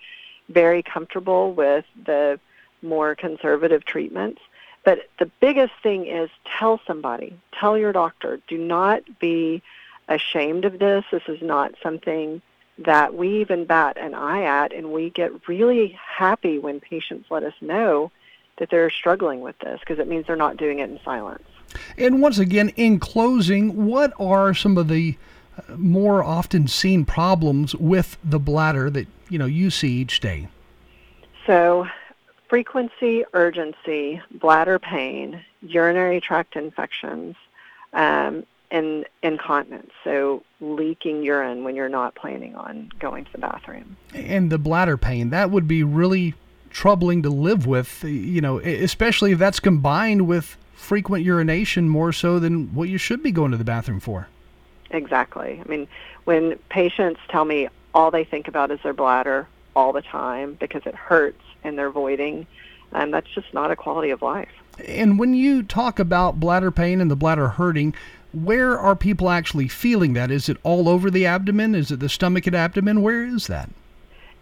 very 0.48 0.82
comfortable 0.82 1.52
with 1.52 1.84
the 2.04 2.40
more 2.82 3.14
conservative 3.14 3.84
treatments. 3.84 4.40
But 4.84 5.08
the 5.18 5.30
biggest 5.40 5.74
thing 5.82 6.06
is 6.06 6.30
tell 6.58 6.80
somebody, 6.86 7.38
tell 7.52 7.78
your 7.78 7.92
doctor. 7.92 8.40
Do 8.48 8.58
not 8.58 9.02
be 9.20 9.62
ashamed 10.08 10.64
of 10.64 10.78
this. 10.78 11.04
This 11.12 11.22
is 11.28 11.40
not 11.42 11.74
something 11.82 12.42
that 12.78 13.14
we 13.14 13.40
even 13.40 13.66
bat 13.66 13.98
an 13.98 14.14
eye 14.14 14.44
at, 14.44 14.72
and 14.72 14.90
we 14.92 15.10
get 15.10 15.46
really 15.46 15.88
happy 15.88 16.58
when 16.58 16.80
patients 16.80 17.30
let 17.30 17.44
us 17.44 17.52
know 17.60 18.10
that 18.60 18.70
they're 18.70 18.90
struggling 18.90 19.40
with 19.40 19.58
this 19.58 19.80
because 19.80 19.98
it 19.98 20.06
means 20.06 20.26
they're 20.26 20.36
not 20.36 20.56
doing 20.56 20.78
it 20.78 20.88
in 20.88 21.00
silence. 21.04 21.42
And 21.98 22.22
once 22.22 22.38
again, 22.38 22.68
in 22.76 23.00
closing, 23.00 23.86
what 23.86 24.12
are 24.20 24.54
some 24.54 24.76
of 24.76 24.88
the 24.88 25.16
uh, 25.56 25.76
more 25.76 26.22
often 26.22 26.68
seen 26.68 27.04
problems 27.04 27.74
with 27.74 28.18
the 28.22 28.38
bladder 28.38 28.90
that 28.90 29.08
you 29.28 29.38
know 29.38 29.46
you 29.46 29.70
see 29.70 29.92
each 29.94 30.20
day? 30.20 30.48
So, 31.46 31.88
frequency, 32.48 33.24
urgency, 33.32 34.20
bladder 34.30 34.78
pain, 34.78 35.42
urinary 35.62 36.20
tract 36.20 36.54
infections, 36.54 37.36
um, 37.94 38.44
and 38.70 39.06
incontinence. 39.22 39.90
So, 40.04 40.42
leaking 40.60 41.22
urine 41.22 41.64
when 41.64 41.76
you're 41.76 41.88
not 41.88 42.14
planning 42.14 42.56
on 42.56 42.90
going 42.98 43.24
to 43.24 43.32
the 43.32 43.38
bathroom. 43.38 43.96
and 44.12 44.52
the 44.52 44.58
bladder 44.58 44.98
pain 44.98 45.30
that 45.30 45.50
would 45.50 45.66
be 45.66 45.82
really 45.82 46.34
troubling 46.70 47.22
to 47.22 47.30
live 47.30 47.66
with 47.66 48.04
you 48.04 48.40
know 48.40 48.58
especially 48.58 49.32
if 49.32 49.38
that's 49.38 49.60
combined 49.60 50.26
with 50.26 50.56
frequent 50.80 51.24
urination 51.24 51.88
more 51.88 52.12
so 52.12 52.38
than 52.38 52.74
what 52.74 52.88
you 52.88 52.98
should 52.98 53.22
be 53.22 53.30
going 53.30 53.50
to 53.50 53.56
the 53.56 53.64
bathroom 53.64 54.00
for. 54.00 54.28
Exactly. 54.90 55.62
I 55.64 55.68
mean, 55.68 55.86
when 56.24 56.56
patients 56.68 57.20
tell 57.28 57.44
me 57.44 57.68
all 57.94 58.10
they 58.10 58.24
think 58.24 58.48
about 58.48 58.70
is 58.70 58.80
their 58.82 58.94
bladder 58.94 59.46
all 59.76 59.92
the 59.92 60.02
time 60.02 60.54
because 60.54 60.82
it 60.86 60.94
hurts 60.94 61.42
and 61.62 61.78
they're 61.78 61.90
voiding, 61.90 62.46
um, 62.92 63.10
that's 63.10 63.28
just 63.28 63.52
not 63.54 63.70
a 63.70 63.76
quality 63.76 64.10
of 64.10 64.22
life. 64.22 64.48
and 64.88 65.18
when 65.18 65.34
you 65.34 65.62
talk 65.62 65.98
about 65.98 66.40
bladder 66.40 66.70
pain 66.70 67.00
and 67.00 67.10
the 67.10 67.16
bladder 67.16 67.48
hurting 67.48 67.94
where 68.32 68.78
are 68.78 68.94
people 68.94 69.28
actually 69.28 69.66
feeling 69.66 70.12
that? 70.12 70.30
Is 70.30 70.48
it 70.48 70.56
all 70.62 70.88
over 70.88 71.10
the 71.10 71.26
abdomen? 71.26 71.74
Is 71.74 71.90
it 71.90 71.98
the 71.98 72.08
stomach 72.08 72.46
and 72.46 72.54
abdomen? 72.54 73.02
Where 73.02 73.24
is 73.24 73.48
that 73.48 73.70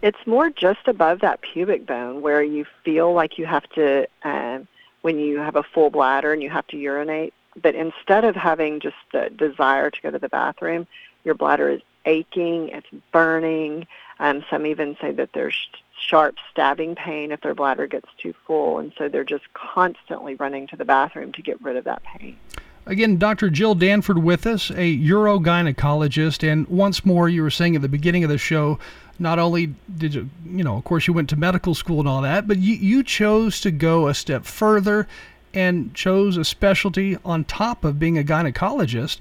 It's 0.01 0.25
more 0.25 0.49
just 0.49 0.87
above 0.87 1.19
that 1.21 1.41
pubic 1.41 1.85
bone 1.85 2.21
where 2.21 2.41
you 2.41 2.65
feel 2.83 3.13
like 3.13 3.37
you 3.37 3.45
have 3.45 3.67
to, 3.71 4.07
um, 4.23 4.67
when 5.01 5.19
you 5.19 5.39
have 5.39 5.55
a 5.55 5.63
full 5.63 5.89
bladder 5.89 6.31
and 6.31 6.41
you 6.41 6.49
have 6.49 6.67
to 6.67 6.77
urinate, 6.77 7.33
but 7.61 7.75
instead 7.75 8.23
of 8.23 8.35
having 8.35 8.79
just 8.79 8.95
the 9.11 9.29
desire 9.29 9.89
to 9.89 10.01
go 10.01 10.11
to 10.11 10.19
the 10.19 10.29
bathroom, 10.29 10.87
your 11.25 11.35
bladder 11.35 11.69
is 11.69 11.81
aching, 12.05 12.69
it's 12.69 12.87
burning. 13.11 13.87
Um, 14.19 14.43
some 14.49 14.65
even 14.65 14.97
say 15.01 15.11
that 15.11 15.33
there's 15.33 15.67
sharp 15.99 16.35
stabbing 16.51 16.95
pain 16.95 17.31
if 17.31 17.41
their 17.41 17.55
bladder 17.55 17.87
gets 17.87 18.07
too 18.17 18.33
full, 18.47 18.79
and 18.79 18.93
so 18.97 19.09
they're 19.09 19.23
just 19.23 19.53
constantly 19.53 20.35
running 20.35 20.67
to 20.67 20.77
the 20.77 20.85
bathroom 20.85 21.33
to 21.33 21.41
get 21.41 21.61
rid 21.61 21.75
of 21.75 21.83
that 21.85 22.03
pain. 22.03 22.37
Again, 22.85 23.17
Dr. 23.17 23.49
Jill 23.49 23.75
Danford 23.75 24.23
with 24.23 24.47
us, 24.47 24.71
a 24.71 24.97
urogynecologist. 24.97 26.49
And 26.49 26.67
once 26.67 27.05
more, 27.05 27.29
you 27.29 27.43
were 27.43 27.51
saying 27.51 27.75
at 27.75 27.83
the 27.83 27.89
beginning 27.89 28.23
of 28.23 28.29
the 28.29 28.37
show, 28.37 28.79
not 29.19 29.39
only 29.39 29.75
did 29.97 30.13
you, 30.13 30.29
you 30.45 30.63
know, 30.63 30.77
of 30.77 30.83
course, 30.83 31.07
you 31.07 31.13
went 31.13 31.29
to 31.29 31.35
medical 31.35 31.75
school 31.75 31.99
and 31.99 32.07
all 32.07 32.21
that, 32.21 32.47
but 32.47 32.57
you, 32.57 32.75
you 32.75 33.03
chose 33.03 33.61
to 33.61 33.71
go 33.71 34.07
a 34.07 34.13
step 34.13 34.45
further 34.45 35.07
and 35.53 35.93
chose 35.93 36.37
a 36.37 36.45
specialty 36.45 37.17
on 37.25 37.43
top 37.43 37.83
of 37.83 37.99
being 37.99 38.17
a 38.17 38.23
gynecologist. 38.23 39.17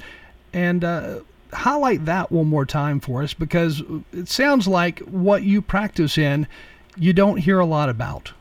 And 0.52 0.84
uh, 0.84 1.20
highlight 1.52 2.04
that 2.04 2.30
one 2.30 2.46
more 2.46 2.66
time 2.66 3.00
for 3.00 3.22
us 3.22 3.34
because 3.34 3.82
it 4.12 4.28
sounds 4.28 4.68
like 4.68 5.00
what 5.00 5.42
you 5.42 5.62
practice 5.62 6.18
in, 6.18 6.46
you 6.96 7.12
don't 7.12 7.38
hear 7.38 7.58
a 7.58 7.66
lot 7.66 7.88
about. 7.88 8.32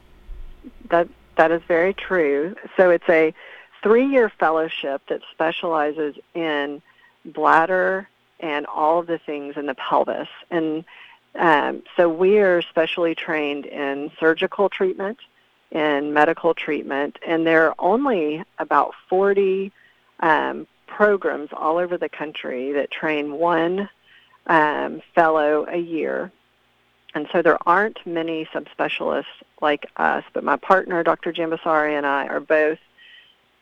That 0.90 1.08
that 1.36 1.52
is 1.52 1.62
very 1.68 1.94
true. 1.94 2.56
So 2.76 2.90
it's 2.90 3.08
a 3.10 3.34
three-year 3.84 4.30
fellowship 4.40 5.02
that 5.08 5.22
specializes 5.32 6.16
in 6.34 6.82
bladder 7.26 8.10
and 8.40 8.66
all 8.66 9.00
of 9.00 9.08
the 9.08 9.20
things 9.20 9.56
in 9.56 9.68
the 9.68 9.76
pelvis. 9.76 10.28
And 10.50 10.84
um, 11.38 11.84
so 11.96 12.10
we 12.10 12.40
are 12.40 12.62
specially 12.64 13.14
trained 13.14 13.66
in 13.66 14.12
surgical 14.20 14.70
treatment, 14.70 15.20
in 15.72 16.14
medical 16.14 16.54
treatment, 16.54 17.20
and 17.26 17.46
there 17.46 17.68
are 17.68 17.76
only 17.78 18.44
about 18.58 18.94
40 19.10 19.72
um, 20.22 20.66
programs 20.88 21.50
all 21.54 21.78
over 21.78 21.98
the 21.98 22.10
country 22.10 22.72
that 22.72 22.90
train 22.90 23.34
one 23.34 23.88
um, 24.48 25.02
fellow 25.14 25.66
a 25.70 25.78
year. 25.78 26.32
And 27.14 27.28
so 27.32 27.42
there 27.42 27.58
aren't 27.68 28.06
many 28.06 28.46
subspecialists 28.46 29.26
like 29.62 29.86
us, 29.98 30.24
but 30.34 30.44
my 30.44 30.56
partner, 30.56 31.04
Dr. 31.04 31.32
Jambasari, 31.34 31.98
and 31.98 32.06
I 32.06 32.28
are 32.28 32.40
both 32.40 32.80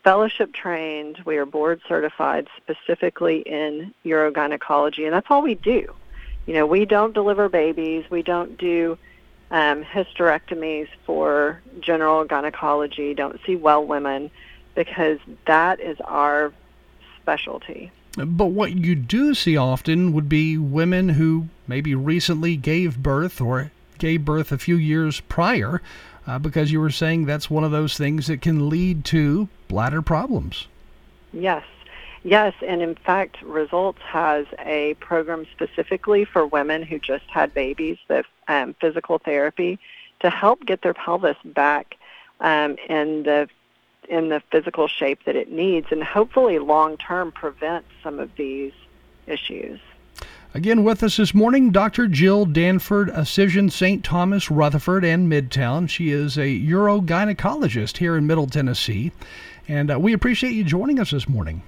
fellowship 0.04 0.54
trained. 0.54 1.20
We 1.26 1.38
are 1.38 1.46
board 1.46 1.82
certified 1.88 2.48
specifically 2.58 3.40
in 3.40 3.94
urogynecology, 4.06 5.06
and 5.06 5.14
that's 5.14 5.28
all 5.30 5.42
we 5.42 5.56
do. 5.56 5.94
You 6.46 6.54
know, 6.54 6.66
we 6.66 6.86
don't 6.86 7.14
deliver 7.14 7.50
babies. 7.50 8.06
We 8.10 8.22
don't 8.22 8.58
do 8.58 8.98
um, 9.52 9.84
hysterectomies 9.84 10.88
for 11.06 11.62
general 11.80 12.26
gynecology. 12.26 13.14
Don't 13.14 13.40
see 13.46 13.56
well 13.56 13.84
women 13.84 14.30
because 14.76 15.20
that 15.48 15.80
is 15.80 16.00
our 16.02 16.54
specialty. 17.22 17.92
But 18.18 18.48
what 18.48 18.74
you 18.74 18.96
do 18.96 19.34
see 19.34 19.58
often 19.58 20.14
would 20.14 20.30
be 20.30 20.58
women 20.58 21.10
who 21.10 21.48
maybe 21.68 21.96
recently 21.96 22.56
gave 22.56 23.02
birth 23.02 23.42
or 23.42 23.72
gave 23.98 24.24
birth 24.24 24.52
a 24.52 24.58
few 24.58 24.76
years 24.76 25.20
prior, 25.22 25.82
uh, 26.28 26.40
because 26.40 26.72
you 26.72 26.80
were 26.80 26.92
saying 26.92 27.26
that's 27.26 27.50
one 27.50 27.64
of 27.64 27.72
those 27.72 27.98
things 27.98 28.28
that 28.28 28.42
can 28.42 28.70
lead 28.70 29.04
to 29.06 29.50
bladder 29.68 30.02
problems. 30.02 30.68
Yes. 31.34 31.64
Yes, 32.26 32.56
and 32.66 32.82
in 32.82 32.96
fact, 32.96 33.40
Results 33.44 34.00
has 34.02 34.48
a 34.58 34.96
program 34.96 35.46
specifically 35.52 36.26
for 36.26 36.48
women 36.48 36.82
who 36.82 36.98
just 36.98 37.26
had 37.30 37.54
babies, 37.54 38.00
the 38.08 38.24
um, 38.48 38.74
physical 38.82 39.20
therapy, 39.20 39.78
to 40.22 40.32
help 40.32 40.66
get 40.66 40.82
their 40.82 40.96
pelvis 40.96 41.38
back 41.46 41.98
um, 42.40 42.78
in 42.90 43.22
the 43.24 43.48
in 44.10 44.30
the 44.30 44.42
physical 44.52 44.88
shape 44.88 45.20
that 45.26 45.36
it 45.36 45.52
needs, 45.52 45.86
and 45.92 46.04
hopefully 46.04 46.58
long 46.58 46.98
term 46.98 47.32
prevent 47.32 47.86
some 48.02 48.20
of 48.20 48.32
these 48.38 48.74
issues. 49.28 49.80
Again, 50.56 50.84
with 50.84 51.04
us 51.04 51.18
this 51.18 51.36
morning, 51.36 51.70
Dr. 51.70 52.08
Jill 52.08 52.48
Danford, 52.48 53.10
Ascension 53.10 53.70
St. 53.70 54.04
Thomas, 54.04 54.50
Rutherford, 54.50 55.06
and 55.06 55.32
Midtown. 55.32 55.88
She 55.88 56.10
is 56.10 56.40
a 56.40 56.60
urogynecologist 56.60 57.98
here 57.98 58.18
in 58.18 58.26
Middle 58.26 58.48
Tennessee, 58.48 59.12
and 59.68 59.92
uh, 59.92 60.00
we 60.00 60.12
appreciate 60.12 60.54
you 60.54 60.64
joining 60.64 61.00
us 61.00 61.12
this 61.12 61.30
morning. 61.30 61.62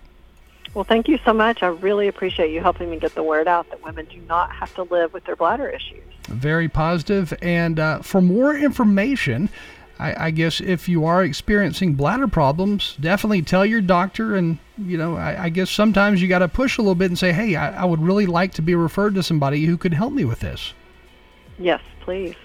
Well, 0.73 0.83
thank 0.83 1.07
you 1.07 1.19
so 1.25 1.33
much. 1.33 1.63
I 1.63 1.67
really 1.67 2.07
appreciate 2.07 2.51
you 2.51 2.61
helping 2.61 2.89
me 2.89 2.97
get 2.97 3.15
the 3.15 3.23
word 3.23 3.47
out 3.47 3.69
that 3.69 3.83
women 3.83 4.05
do 4.05 4.19
not 4.27 4.51
have 4.51 4.73
to 4.75 4.83
live 4.83 5.13
with 5.13 5.25
their 5.25 5.35
bladder 5.35 5.67
issues. 5.69 6.03
Very 6.27 6.69
positive. 6.69 7.33
And 7.41 7.79
uh, 7.79 8.01
for 8.01 8.21
more 8.21 8.55
information, 8.55 9.49
I, 9.99 10.27
I, 10.27 10.31
guess 10.31 10.61
if 10.61 10.87
you 10.87 11.05
are 11.05 11.23
experiencing 11.23 11.93
bladder 11.95 12.27
problems, 12.27 12.95
definitely 12.99 13.41
tell 13.41 13.65
your 13.65 13.81
doctor. 13.81 14.35
And, 14.35 14.59
you 14.77 14.97
know, 14.97 15.15
I, 15.15 15.45
I 15.45 15.49
guess 15.49 15.71
sometimes 15.71 16.21
you 16.21 16.27
got 16.27 16.39
to 16.39 16.47
push 16.47 16.77
a 16.77 16.81
little 16.81 16.95
bit 16.95 17.09
and 17.09 17.17
say, 17.17 17.31
hey, 17.31 17.55
I, 17.55 17.81
I 17.81 17.85
would 17.85 18.01
really 18.01 18.25
like 18.25 18.53
to 18.53 18.61
be 18.61 18.75
referred 18.75 19.15
to 19.15 19.23
somebody 19.23 19.65
who 19.65 19.77
could 19.77 19.93
help 19.93 20.13
me 20.13 20.25
with 20.25 20.41
this. 20.41 20.73
Yes, 21.57 21.81
please. 22.01 22.35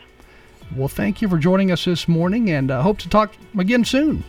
Well, 0.74 0.88
thank 0.88 1.20
you 1.20 1.28
for 1.28 1.36
joining 1.36 1.70
us 1.70 1.84
this 1.84 2.08
morning 2.08 2.50
and 2.50 2.70
uh, 2.70 2.80
hope 2.80 2.98
to 2.98 3.08
talk 3.08 3.34
again 3.58 3.84
soon. 3.84 4.24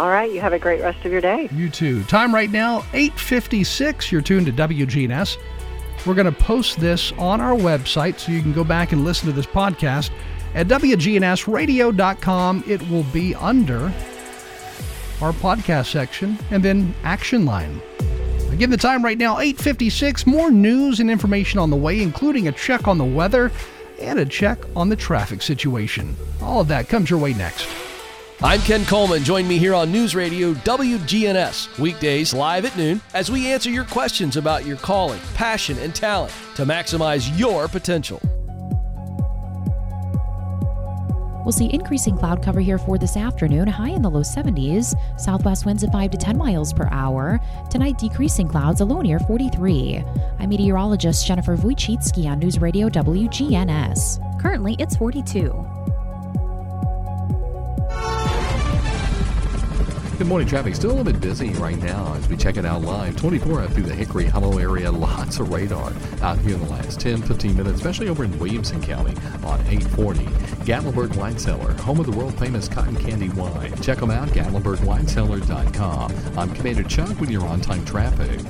All 0.00 0.08
right, 0.08 0.32
you 0.32 0.40
have 0.40 0.54
a 0.54 0.58
great 0.58 0.80
rest 0.80 1.04
of 1.04 1.12
your 1.12 1.20
day. 1.20 1.50
You 1.52 1.68
too. 1.68 2.02
Time 2.04 2.34
right 2.34 2.50
now, 2.50 2.80
8.56. 2.94 4.10
You're 4.10 4.22
tuned 4.22 4.46
to 4.46 4.52
WGNS. 4.52 5.36
We're 6.06 6.14
going 6.14 6.24
to 6.24 6.32
post 6.32 6.80
this 6.80 7.12
on 7.18 7.42
our 7.42 7.54
website 7.54 8.18
so 8.18 8.32
you 8.32 8.40
can 8.40 8.54
go 8.54 8.64
back 8.64 8.92
and 8.92 9.04
listen 9.04 9.26
to 9.26 9.34
this 9.34 9.44
podcast. 9.44 10.08
At 10.54 10.68
WGNSradio.com, 10.68 12.64
it 12.66 12.88
will 12.88 13.02
be 13.12 13.34
under 13.34 13.92
our 15.20 15.32
podcast 15.34 15.90
section 15.92 16.38
and 16.50 16.62
then 16.62 16.94
action 17.02 17.44
line. 17.44 17.78
Again, 18.52 18.70
the 18.70 18.78
time 18.78 19.04
right 19.04 19.18
now, 19.18 19.36
8.56. 19.36 20.26
More 20.26 20.50
news 20.50 21.00
and 21.00 21.10
information 21.10 21.58
on 21.58 21.68
the 21.68 21.76
way, 21.76 22.00
including 22.00 22.48
a 22.48 22.52
check 22.52 22.88
on 22.88 22.96
the 22.96 23.04
weather 23.04 23.52
and 24.00 24.18
a 24.18 24.24
check 24.24 24.60
on 24.74 24.88
the 24.88 24.96
traffic 24.96 25.42
situation. 25.42 26.16
All 26.40 26.62
of 26.62 26.68
that 26.68 26.88
comes 26.88 27.10
your 27.10 27.18
way 27.18 27.34
next. 27.34 27.68
I'm 28.42 28.60
Ken 28.62 28.86
Coleman. 28.86 29.22
Join 29.22 29.46
me 29.46 29.58
here 29.58 29.74
on 29.74 29.92
News 29.92 30.14
Radio 30.14 30.54
WGNS, 30.54 31.78
weekdays 31.78 32.32
live 32.32 32.64
at 32.64 32.74
noon, 32.74 33.02
as 33.12 33.30
we 33.30 33.46
answer 33.46 33.68
your 33.68 33.84
questions 33.84 34.38
about 34.38 34.64
your 34.64 34.78
calling, 34.78 35.20
passion, 35.34 35.78
and 35.78 35.94
talent 35.94 36.32
to 36.54 36.64
maximize 36.64 37.38
your 37.38 37.68
potential. 37.68 38.18
We'll 41.44 41.52
see 41.52 41.70
increasing 41.70 42.16
cloud 42.16 42.42
cover 42.42 42.60
here 42.60 42.78
for 42.78 42.96
this 42.96 43.14
afternoon, 43.14 43.68
high 43.68 43.90
in 43.90 44.00
the 44.00 44.10
low 44.10 44.22
70s. 44.22 44.94
Southwest 45.20 45.66
winds 45.66 45.84
at 45.84 45.92
5 45.92 46.10
to 46.12 46.16
10 46.16 46.38
miles 46.38 46.72
per 46.72 46.88
hour. 46.90 47.38
Tonight, 47.68 47.98
decreasing 47.98 48.48
clouds, 48.48 48.80
a 48.80 48.86
low 48.86 49.02
near 49.02 49.18
43. 49.18 50.02
I'm 50.38 50.48
meteorologist 50.48 51.26
Jennifer 51.26 51.58
Wojcicki 51.58 52.24
on 52.24 52.38
News 52.38 52.58
Radio 52.58 52.88
WGNS. 52.88 54.40
Currently, 54.40 54.76
it's 54.78 54.96
42. 54.96 55.89
Good 60.20 60.28
morning. 60.28 60.46
Traffic 60.46 60.74
still 60.74 60.90
a 60.90 60.92
little 60.92 61.10
bit 61.10 61.18
busy 61.18 61.48
right 61.54 61.78
now 61.78 62.12
as 62.12 62.28
we 62.28 62.36
check 62.36 62.58
it 62.58 62.66
out 62.66 62.82
live. 62.82 63.16
24 63.16 63.62
out 63.62 63.70
through 63.70 63.84
the 63.84 63.94
Hickory 63.94 64.26
Hollow 64.26 64.58
area. 64.58 64.92
Lots 64.92 65.40
of 65.40 65.50
radar 65.50 65.94
out 66.20 66.36
here 66.40 66.56
in 66.56 66.60
the 66.60 66.68
last 66.68 67.00
10, 67.00 67.22
15 67.22 67.56
minutes, 67.56 67.76
especially 67.76 68.10
over 68.10 68.24
in 68.24 68.38
Williamson 68.38 68.82
County 68.82 69.14
on 69.42 69.58
840. 69.66 70.26
Gatlinburg 70.66 71.16
Wine 71.16 71.38
Cellar, 71.38 71.72
home 71.72 72.00
of 72.00 72.04
the 72.04 72.12
world 72.12 72.38
famous 72.38 72.68
cotton 72.68 72.96
candy 72.96 73.30
wine. 73.30 73.74
Check 73.80 73.96
them 73.96 74.10
out, 74.10 74.28
GatlinburgWineCellar.com. 74.28 76.38
I'm 76.38 76.52
Commander 76.52 76.82
Chuck 76.82 77.18
with 77.18 77.30
your 77.30 77.46
on 77.46 77.62
time 77.62 77.86
traffic. 77.86 78.40